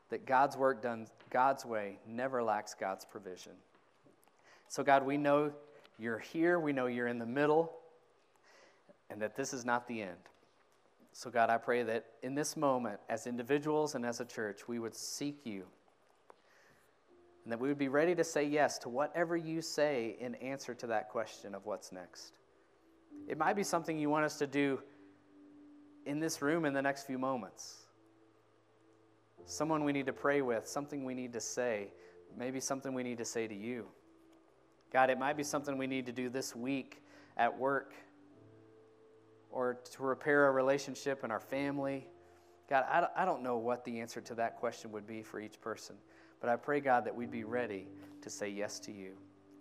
that 0.10 0.26
God's 0.26 0.56
work 0.56 0.82
done 0.82 1.08
God's 1.30 1.66
way 1.66 2.00
never 2.08 2.42
lacks 2.42 2.74
God's 2.74 3.06
provision. 3.06 3.54
So, 4.70 4.84
God, 4.84 5.06
we 5.06 5.18
know 5.18 5.52
you're 6.00 6.20
here, 6.20 6.60
we 6.60 6.74
know 6.74 6.88
you're 6.88 7.08
in 7.08 7.20
the 7.20 7.26
middle, 7.26 7.72
and 9.10 9.22
that 9.22 9.36
this 9.36 9.54
is 9.54 9.66
not 9.66 9.88
the 9.88 10.02
end. 10.02 10.18
So, 11.14 11.30
God, 11.30 11.50
I 11.50 11.58
pray 11.58 11.84
that 11.84 12.06
in 12.22 12.36
this 12.36 12.56
moment, 12.56 13.00
as 13.10 13.28
individuals 13.28 13.96
and 13.96 14.06
as 14.06 14.20
a 14.20 14.26
church, 14.26 14.68
we 14.68 14.80
would 14.80 14.96
seek 14.96 15.46
you 15.46 15.66
and 17.48 17.52
that 17.54 17.62
we 17.62 17.70
would 17.70 17.78
be 17.78 17.88
ready 17.88 18.14
to 18.14 18.26
say 18.26 18.44
yes 18.44 18.78
to 18.78 18.90
whatever 18.90 19.38
you 19.38 19.62
say 19.62 20.18
in 20.20 20.36
answer 20.36 20.74
to 20.74 20.88
that 20.88 21.08
question 21.08 21.56
of 21.56 21.66
what's 21.66 21.94
next. 21.94 22.34
It 23.26 23.38
might 23.38 23.56
be 23.56 23.64
something 23.64 23.98
you 23.98 24.10
want 24.10 24.26
us 24.26 24.38
to 24.40 24.48
do 24.48 24.82
in 26.06 26.20
this 26.20 26.42
room 26.42 26.66
in 26.66 26.74
the 26.74 26.82
next 26.82 27.08
few 27.08 27.18
moments. 27.18 27.87
Someone 29.50 29.86
we 29.86 29.94
need 29.94 30.06
to 30.06 30.14
pray 30.14 30.42
with, 30.42 30.68
something 30.68 31.06
we 31.06 31.14
need 31.14 31.32
to 31.34 31.40
say, 31.40 31.88
maybe 32.38 32.60
something 32.60 32.94
we 32.94 33.02
need 33.02 33.18
to 33.18 33.26
say 33.26 33.48
to 33.48 33.56
you. 33.56 33.88
God, 34.92 35.10
it 35.10 35.18
might 35.18 35.38
be 35.38 35.44
something 35.44 35.78
we 35.78 35.88
need 35.88 36.06
to 36.06 36.12
do 36.12 36.30
this 36.30 36.54
week 36.54 37.02
at 37.38 37.58
work 37.58 37.94
or 39.50 39.80
to 39.94 40.04
repair 40.04 40.48
a 40.48 40.52
relationship 40.52 41.24
in 41.24 41.32
our 41.32 41.40
family. 41.40 42.08
God, 42.70 43.08
I 43.16 43.24
don't 43.24 43.42
know 43.42 43.58
what 43.58 43.86
the 43.86 44.02
answer 44.02 44.20
to 44.20 44.36
that 44.36 44.58
question 44.58 44.92
would 44.92 45.08
be 45.08 45.24
for 45.24 45.40
each 45.40 45.62
person, 45.62 45.96
but 46.42 46.50
I 46.50 46.58
pray, 46.58 46.82
God, 46.82 47.06
that 47.06 47.16
we'd 47.16 47.32
be 47.32 47.46
ready 47.46 47.88
to 48.22 48.30
say 48.30 48.50
yes 48.50 48.80
to 48.82 48.92
you, 48.92 49.14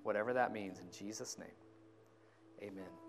whatever 0.03 0.33
that 0.33 0.53
means, 0.53 0.81
in 0.81 0.90
Jesus' 0.90 1.38
name. 1.38 1.49
Amen. 2.61 3.05